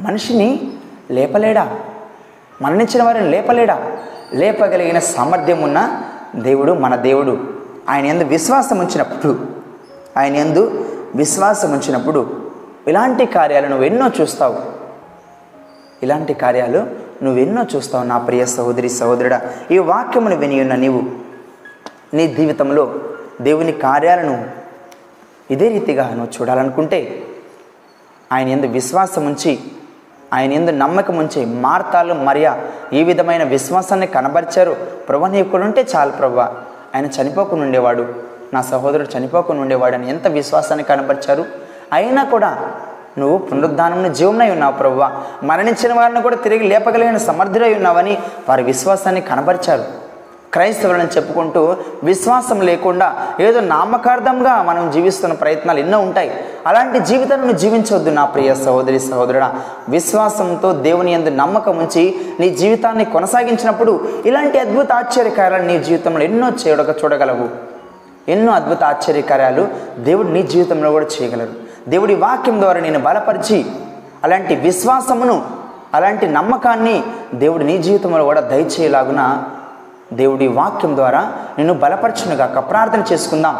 [0.00, 0.70] మనిషిని
[1.10, 1.76] లేపలేడా?
[2.62, 3.92] మరణించిన వారిని లేపలేడా?
[4.32, 6.02] లేపగలిగిన సామర్థ్యం ఉన్న
[6.36, 7.38] దేవుడు మన దేవుడు.
[7.88, 9.55] ఆయన ఎందు విశ్వాసం ఉంచినప్పుడు
[10.16, 12.50] ఆయన ఎందు విశ్వాసం ఉంచినప్పుడు
[12.88, 14.58] ఇలాంటి కార్యాలు నువ్వు ఎన్నో చూస్తావు.
[16.02, 16.86] ఇలాంటి కార్యాలు
[17.24, 19.42] నువ్వెన్నో చూస్తావు నా ప్రియ సహోదరి సహోదరుడా.
[19.70, 21.02] ఈ వాక్యమును విని ఉన్న నీవు
[22.14, 22.94] నీ జీవితంలో
[23.40, 24.44] దేవుని కార్యాలను
[25.50, 27.22] ఇదే రీతిగా నువ్వు చూడాలనుకుంటే
[28.32, 29.58] ఆయన ఎందు విశ్వాసం ఉంచి
[30.34, 32.60] ఆయన ఎందు నమ్మకం ఉంచి మార్తాలు మరియా
[32.92, 34.76] ఈ విధమైన విశ్వాసాన్ని కనబరిచారు.
[35.08, 36.40] ప్రభు నీ ఉంటే చాలు ప్రభు.
[36.94, 38.35] ఆయన చనిపోకుండా ఉండేవాడు.
[38.54, 41.44] నా సహోదరుడు చనిపోకుండా ఉండేవాడని ఎంత విశ్వాసాన్ని కనబరిచారు
[41.92, 42.58] అయినా కూడా
[43.18, 45.04] నువ్వు పునరుద్ధానంలో జీవనై ఉన్నావు ప్రభు
[45.46, 48.18] మరణించిన వారిని కూడా తిరిగి లేపగలిగిన సమర్థుడై ఉన్నావని
[48.48, 49.84] వారి విశ్వాసాన్ని కనబరిచారు
[50.52, 56.44] క్రైస్తవులను చెప్పుకుంటూ విశ్వాసం లేకుండా ఏదో నామకార్థంగా మనం జీవిస్తున్న ప్రయత్నాలు ఎన్నో ఉంటాయి.
[56.66, 59.60] అలాంటి జీవితాలను జీవించవద్దు నా ప్రియ సహోదరి సహోదరుడా.
[59.88, 67.04] విశ్వాసంతో దేవుని ఎందు నమ్మకం ఉంచి నీ జీవితాన్ని కొనసాగించినప్పుడు ఇలాంటి అద్భుత ఆశ్చర్యకారాలు నీ జీవితంలో ఎన్నో చేయడక
[67.04, 67.75] చూడగలవు.
[68.28, 69.68] ఎన్నో అద్భుత ఆశ్చర్యకార్యాలు
[69.98, 71.52] దేవుడు నీ జీవితంలో కూడా చేయగలరు
[71.88, 73.66] దేవుడి వాక్యం ద్వారా నేను బలపరిచి
[74.24, 75.46] అలాంటి విశ్వాసమును
[75.94, 77.04] అలాంటి నమ్మకాన్ని
[77.34, 79.44] దేవుడు నీ జీవితంలో కూడా దయచేయలాగున
[80.12, 82.70] దేవుడి వాక్యం ద్వారా నిన్ను బలపరచునుగాక.
[82.70, 83.54] ప్రార్థన చేసుకుందాం.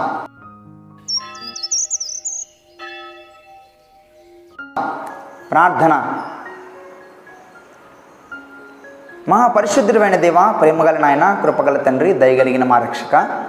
[5.51, 6.23] ప్రార్థన.
[9.29, 13.45] మహాపరిశుద్ధుడైన దేవ ప్రేమగల నాయన కృపగల తండ్రి దయగలిగిన మా రక్షక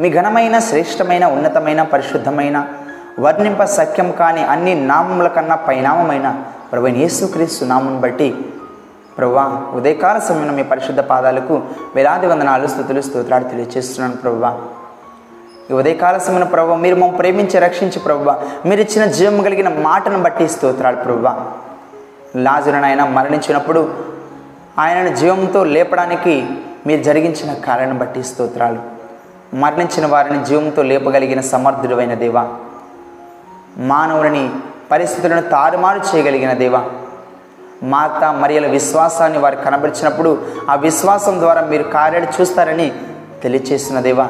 [0.00, 2.58] మీ ఘనమైన శ్రేష్టమైన ఉన్నతమైన పరిశుద్ధమైన
[3.18, 6.28] వర్ణింప సఖ్యం కాని అన్ని నామముల కన్నా పైనామమైన
[6.72, 8.28] ప్రభు యేసుక్రీస్తు నామం బట్టి
[9.18, 9.44] ప్రభా
[9.74, 11.54] ఉదయకాల సమయంలో మీ పరిశుద్ధ పాదాలకు
[11.94, 14.50] వేలాది వందనాలు స్థుతులు స్తోత్రాలు తెలియజేస్తున్నాను ప్రభువా
[15.70, 18.30] ఈ ఉదయకాల సమయంలో ప్రభు మీరు మమ్మల్ని ప్రేమించి రక్షించి ప్రభు
[18.68, 21.28] మీరు ఇచ్చిన జీవం కలిగిన మాటను బట్టి స్తోత్రాలు ప్రభు.
[22.36, 23.82] లాజరునైనా మరణించినప్పుడు
[24.78, 26.34] ఆయనను జీవంతో లేపడానికి
[26.86, 28.99] మీరు జరిగించిన కార్యాన్ని బట్టి స్తోత్రాలు.
[29.54, 32.48] మరణించిన వారిని జీవంతో లేపగలిగిన సమర్థుడైన దేవా.
[33.78, 34.50] మానవుని
[34.90, 36.84] పరిస్థితులను తారుమారు చేయగలిగిన దేవా.
[37.82, 42.92] మాత మరియల విశ్వాసాన్ని వారు కనబరిచినప్పుడు ఆ విశ్వాసం ద్వారా మీరు కార్యాలు చూస్తారని
[43.42, 44.28] తెలియచేసిన దేవా.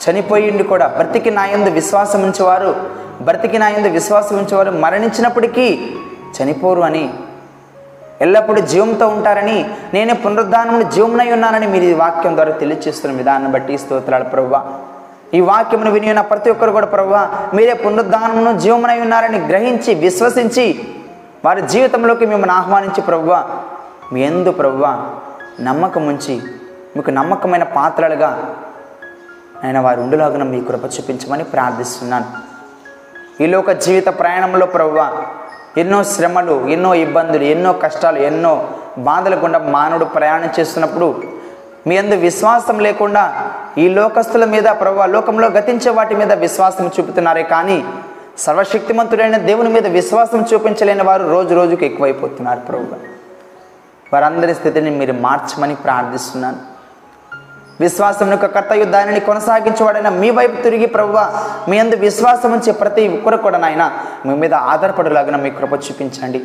[0.00, 2.90] చనిపోయిండి కూడా బ్రతికి నాయందు విశ్వాసం ఉంచేవారు
[3.22, 5.90] బ్రతికి నాయందు విశ్వాసం ఉంచేవారు మరణించినప్పటికీ
[6.42, 7.14] చనిపోరు అని
[8.20, 9.58] ఎల్లప్పుడూ జీవంతో ఉంటారని
[9.94, 14.56] నేనే పునరుద్ధానమును జీవమునై ఉన్నానని మీరు ఈ వాక్యం ద్వారా తెలియజేస్తున్న విధానం బట్టి స్తోత్రాలు ప్రభు
[15.36, 17.14] ఈ వాక్యమును విని ఉన్న ప్రతి ఒక్కరు కూడా ప్రభు
[17.56, 20.66] మీరే పునరుద్ధానమును జీవమునై ఉన్నారని గ్రహించి విశ్వసించి
[21.44, 23.34] వారి జీవితంలోకి మిమ్మల్ని ఆహ్వానించి ప్రభువ
[24.12, 24.86] మీ ఎందు ప్రభువ
[25.60, 26.34] నమ్మకం ఉంచి
[26.96, 28.30] మీకు నమ్మకమైన పాత్రలుగా
[29.64, 32.28] ఆయన వారి ఉండులాగున మీ కృప చూపించమని ప్రార్థిస్తున్నాను.
[33.42, 35.06] ఈ లోక జీవిత ప్రయాణంలో ప్రవ్వా
[35.78, 38.68] ఎన్నో శ్రమలు ఎన్నో ఇబ్బందులు ఎన్నో కష్టాలు ఎన్నో
[38.98, 41.22] బాధలు గుండా మానవుడు ప్రయాణం చేస్తున్నప్పుడు
[41.86, 47.42] మీ అందు విశ్వాసం లేకుండా ఈ లోకస్తుల మీద ప్రభు లోకంలో గతించే వాటి మీద విశ్వాసం చూపుతున్నారే.
[47.42, 47.84] కానీ
[48.38, 52.84] సర్వశక్తిమంతుడైన దేవుని మీద విశ్వాసం చూపించలేని వారు రోజు రోజుకు ఎక్కువైపోతున్నారు ప్రభు.
[54.12, 56.69] వారందరి స్థితిని మీరు మార్చమని ప్రార్థిస్తున్నాను.
[57.80, 61.18] విశ్వాసం యొక్క కర్తయు దానిని కొనసాగించేవాడైన మీ వైపు తిరిగి ప్రభువ
[61.68, 63.84] మీ అందు విశ్వాసం ఉంచే ప్రతి ఒక్కరు కూడా నాయన
[64.26, 66.40] మీ మీద ఆధారపడేలాగా మీ కృప చూపించండి.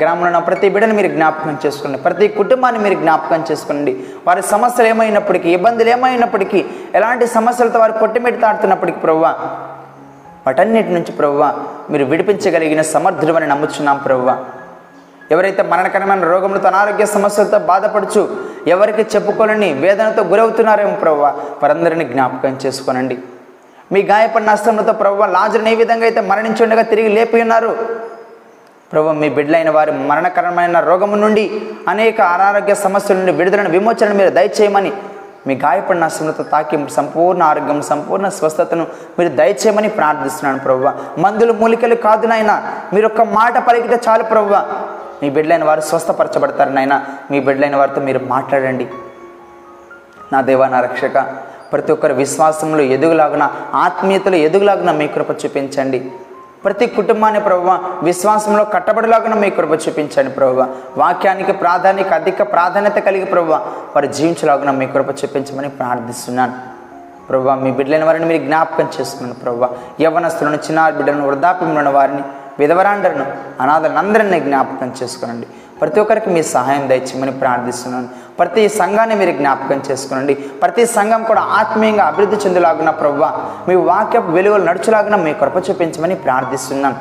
[0.00, 3.92] గ్రామంలో ఉన్న ప్రతి బిడ్డను మీరు జ్ఞాపకం చేసుకోండి ప్రతి కుటుంబాన్ని మీరు జ్ఞాపకం చేసుకోండి
[4.26, 6.60] వారి సమస్యలు ఏమైనప్పటికీ ఇబ్బందులు ఏమైనప్పటికీ
[6.94, 9.26] ఎలాంటి సమస్యలతో వారు కొట్టిమిడతాడుతున్నప్పటికీ ప్రవ్వ
[10.46, 11.44] వాటన్నిటి నుంచి ప్రవ్వ
[11.90, 14.30] మీరు విడిపించగలిగిన సమర్థుడమని నమ్ముచున్నాం ప్రవ్వ
[15.34, 18.22] ఎవరైతే మరణకరమైన రోగములతో అనారోగ్య సమస్యలతో బాధపడుచు
[18.74, 21.24] ఎవరికి చెప్పుకోనని వేదనతో గురవుతున్నారేమో ప్రవ్వ
[21.62, 23.16] వారందరినీ జ్ఞాపకం చేసుకోనండి.
[23.92, 27.72] మీ గాయపడిన అస్త్రములతో ప్రవ్వ లాజరుని ఏ విధంగా అయితే మరణించుండగా తిరిగి లేపి ఉన్నారు?
[28.92, 31.44] ప్రభు మీ బిడ్డలైన వారి మరణకరమైన రోగము నుండి
[31.92, 34.92] అనేక అనారోగ్య సమస్యల నుండి విడుదలను విమోచన మీరు దయచేయమని
[35.46, 38.84] మీ గాయపడిన అస్త్రములతో తాకి సంపూర్ణ ఆరోగ్యం సంపూర్ణ స్వస్థతను
[39.18, 40.92] మీరు దయచేయమని ప్రార్థిస్తున్నాను ప్రభు
[41.24, 42.52] మందులు మూలికలు కాదు నాయన
[42.94, 44.54] మీరు ఒక్క మాట పలికితే చాలు ప్రభు
[45.22, 47.04] మీ బిడ్డలైన వారు స్వస్థపరచబడతారు నాయన.
[47.30, 48.88] మీ బిడ్డలైన వారితో మీరు మాట్లాడండి.
[50.32, 51.18] నా దేవా నా రక్షక
[51.72, 56.12] ప్రతి ఒక్కరి విశ్వాసంలో ఎదుగులాగున ఆత్మీయతలో ఎదుగులాగున మీ కృప చూపించండి.
[56.64, 57.68] ప్రతి కుటుంబాన్ని ప్రభు
[58.02, 60.64] విశ్వాసంలో కట్టబడిలాగున మీ కృప చూపించండి ప్రభు
[60.96, 66.76] వాక్యానికి ప్రాధాన్యత అధిక ప్రాధాన్యత కలిగి ప్రభు వారు జీవించలాగున మీ కృప చూపించమని ప్రార్థిస్తున్నాను.
[67.28, 69.66] ప్రభు మీ బిడ్డలైన వారిని మీరు జ్ఞాపకం చేసుకున్నాను ప్రభు
[70.00, 72.22] యవనస్తులను చిన్న బిడ్డలను వృద్ధాప్యంలో వారిని
[72.58, 73.26] విధవరాండలను
[73.60, 75.46] అనాథలందరినీ జ్ఞాపకం చేసుకోనండి.
[75.80, 78.08] ప్రతి ఒక్కరికి మీ సహాయం దయచేయమని ప్రార్థిస్తున్నాను.
[78.38, 80.34] ప్రతి సంఘాన్ని మీరు జ్ఞాపకం చేసుకోనండి.
[80.34, 83.24] ప్రతి సంఘం కూడా ఆత్మీయంగా అభివృద్ధి చెందులాగున ప్రభు
[83.68, 86.96] మీ వాక్య వెలుగులు నడుచులాగున మీ కృప చూపించమని ప్రార్థిస్తున్నాను.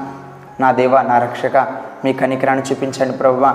[0.60, 1.58] నా దేవ నా రక్షక
[2.06, 3.45] మీ కనికరాన్ని చూపించండి ప్రభు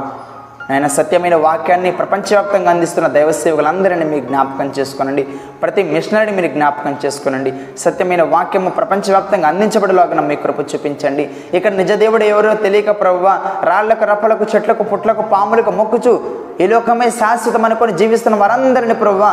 [0.73, 5.23] ఆయన సత్యమైన వాక్యాన్ని ప్రపంచవ్యాప్తంగా అందిస్తున్న దైవ సేవకులందరినీ మీరు జ్ఞాపకం చేసుకోనండి.
[5.63, 7.51] ప్రతి మిషనరీని మీరు జ్ఞాపకం చేసుకోనండి.
[7.85, 11.25] సత్యమైన వాక్యము ప్రపంచవ్యాప్తంగా అందించబడలాగా మీ కృప చూపించండి.
[11.57, 13.29] ఇక్కడ నిజ దేవుడు ఎవరో తెలియక ప్రభువ
[13.71, 16.15] రాళ్ళకు రప్పలకు చెట్లకు పుట్లకు పాములకు మొక్కుచు
[16.63, 19.27] ఈ లోకమే శాశ్వతం అనుకొని జీవిస్తున్న వారందరిని ప్రవ్వ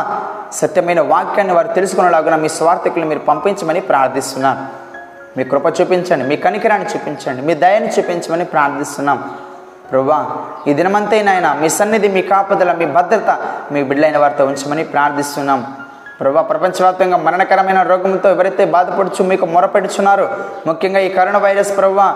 [0.60, 4.62] సత్యమైన వాక్యాన్ని వారు తెలుసుకునేలాగా మీ స్వార్థకులు మీరు పంపించమని ప్రార్థిస్తున్నాను
[5.36, 9.18] మీ కృప చూపించండి మీ కనికరాన్ని చూపించండి మీ దయని చూపించమని ప్రార్థిస్తున్నాం.
[9.90, 10.16] ప్రభా
[10.68, 13.30] ఈ దినమంతైనాయన మీ సన్నిధి మీ కాపుదల మీ భద్రత
[13.72, 15.60] మీ బిడ్డలైన వారితో ఉంచమని ప్రార్థిస్తున్నాం.
[16.20, 20.24] ప్రభా ప్రపంచవ్యాప్తంగా మరణకరమైన రోగంతో ఎవరైతే బాధపడుచు మీకు మొరపెడుచున్నారో
[20.68, 22.06] ముఖ్యంగా ఈ కరోనా వైరస్ ప్రభావ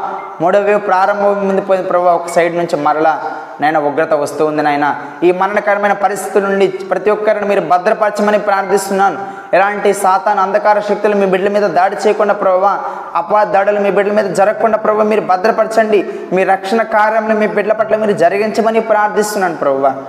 [0.40, 3.12] మూడవ వేవ్ ప్రారంభం ముందు పోయిన ప్రభావ ఒక సైడ్ నుంచి మరలా
[3.60, 4.86] నాయన ఉగ్రత వస్తూ ఉంది నాయన.
[5.26, 9.18] ఈ మరణకరమైన పరిస్థితుల నుండి ప్రతి ఒక్కరిని మీరు భద్రపరచమని ప్రార్థిస్తున్నాను.
[9.52, 12.84] ఎలాంటి సాతాన్ అంధకార శక్తులు మీ బిడ్డల మీద దాడి చేయకుండా ప్రభావ
[13.14, 16.10] అపవాద దాడులు మీ బిడ్డల మీద జరగకుండా ప్రభావ మీరు భద్రపరచండి.
[16.32, 20.02] మీ రక్షణ కార్యంలో మీ బిడ్డల పట్ల మీరు జరిగించమని ప్రార్థిస్తున్నాను ప్రభావ.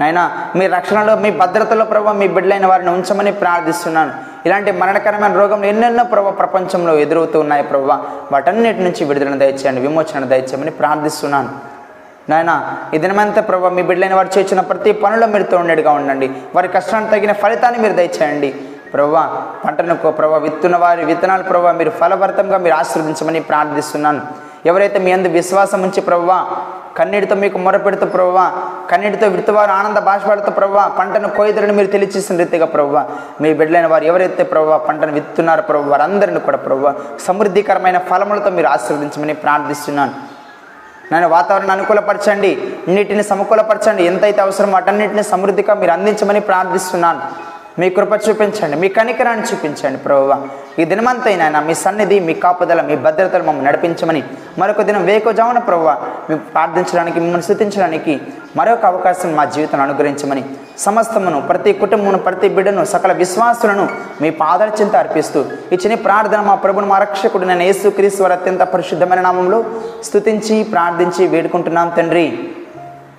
[0.00, 0.24] నాయనా
[0.56, 4.12] మీ రక్షణలో మీ భద్రతలో ప్రభావ మీ బిడ్డలైన వారిని ఉంచమని ప్రార్థిస్తున్నాను.
[4.46, 8.04] ఇలాంటి మరణకరమైన రోగంలో ఎన్నెన్నో ప్రభావ ప్రపంచంలో ఎదురవుతూ ఉన్నాయి ప్రభావ.
[8.32, 11.71] వాటన్నిటి నుంచి విడుదలను దయచేయండి విమోచన దయచేయమని ప్రార్థిస్తున్నాను.
[12.30, 12.52] నాయన
[12.94, 16.28] ఈ దినమంతా ప్రభావ మీ బిడ్డలైన వారు చేసిన ప్రతి పనుల్లో మీరు తోడేడుగా ఉండండి.
[16.56, 18.50] వారి కష్టానికి తగిన ఫలితాన్ని మీరు దయచేయండి.
[18.92, 19.24] ప్రభా
[19.64, 24.22] పంటను ప్రభావ విత్తున్న వారి విత్తనాలు ప్రభావ మీరు ఫలభరితంగా మీరు ఆశీర్వదించమని ప్రార్థిస్తున్నాను.
[24.70, 26.32] ఎవరైతే మీ అందు విశ్వాసం ఉంచి ప్రభావ
[26.98, 28.40] కన్నీటితో మీకు మొరపెడుతూ ప్రభావ
[28.90, 33.04] కన్నీటితో విత్తువారు ఆనంద బాష్పాలతో ప్రభావ పంటను కోయిదరని మీరు తెలియచేసిన రీతిగా ప్రభావ
[33.42, 36.92] మీ బిడ్డలైన వారు ఎవరైతే ప్రభావ పంటను విత్తున్నారో ప్రభు వారందరిని కూడా ప్రభావ
[37.26, 40.14] సమృద్ధికరమైన ఫలములతో మీరు ఆశీర్వదించమని ప్రార్థిస్తున్నాను.
[41.12, 44.02] నేను వాతావరణం అనుకూలపరచండి నీటిని సమకూలపరచండి.
[44.02, 47.20] ఎంతైతే అవసరమో అటన్నిటిని సమృద్ధిగా మీరు అందించమని ప్రార్థిస్తున్నాను.
[47.78, 50.32] మీ కృప చూపించండి మీ కనికరాన్ని చూపించండి ప్రభువ.
[50.80, 54.22] ఈ దినమంతైనా మీ సన్నిధి మీ కాపుదల మీ భద్రతలు మమ్మల్ని నడిపించమని
[54.58, 55.96] మరొక దినం వేకోజామున ప్రభువ
[56.30, 58.20] మీ ప్రార్థించడానికి మిమ్మల్ని స్థుతించడానికి
[58.56, 60.42] మరొక అవకాశం మా జీవితాన్ని అనుగ్రహించమని
[60.78, 63.88] సమస్తమును ప్రతి కుటుంబమును ప్రతి బిడ్డను సకల విశ్వాసులను
[64.22, 68.60] మీ పాదాల చింత అర్పిస్తూ ఇచ్చిన ప్రార్థన మా ప్రభుని మా రక్షకుడు నేను యేసు క్రీస్తు వారి అత్యంత
[68.74, 69.64] పరిశుద్ధమైన నామంలో
[70.04, 72.26] స్థుతించి ప్రార్థించి వేడుకుంటున్నాం తండ్రి.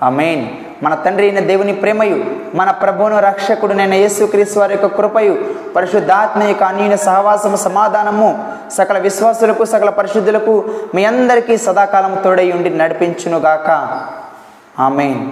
[0.01, 0.45] అమేన్
[0.84, 2.24] మన తండ్రి అయిన దేవుని ప్రేమయు
[2.56, 5.38] మన ప్రభువును రక్షకుడు నేను యేసుక్రీస్తు వారి యొక్క కృపయు
[5.76, 10.66] పరిశుద్ధాత్మ యొక్క అన్యున సహవాసము సమాధానము సకల విశ్వాసులకు సకల పరిశుద్ధులకు
[10.96, 13.70] మీ అందరికీ సదాకాలం తోడై ఉండి నడిపించునుగాక.
[14.80, 15.32] ఆమెన్.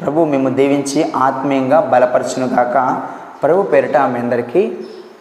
[0.00, 3.02] ప్రభు మేము దీవించి ఆత్మీయంగా బలపరచునుగాక.
[3.42, 4.76] ప్రభు పేరిట మీ అందరికీ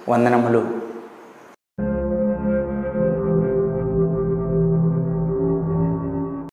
[0.10, 0.87] వందనములు.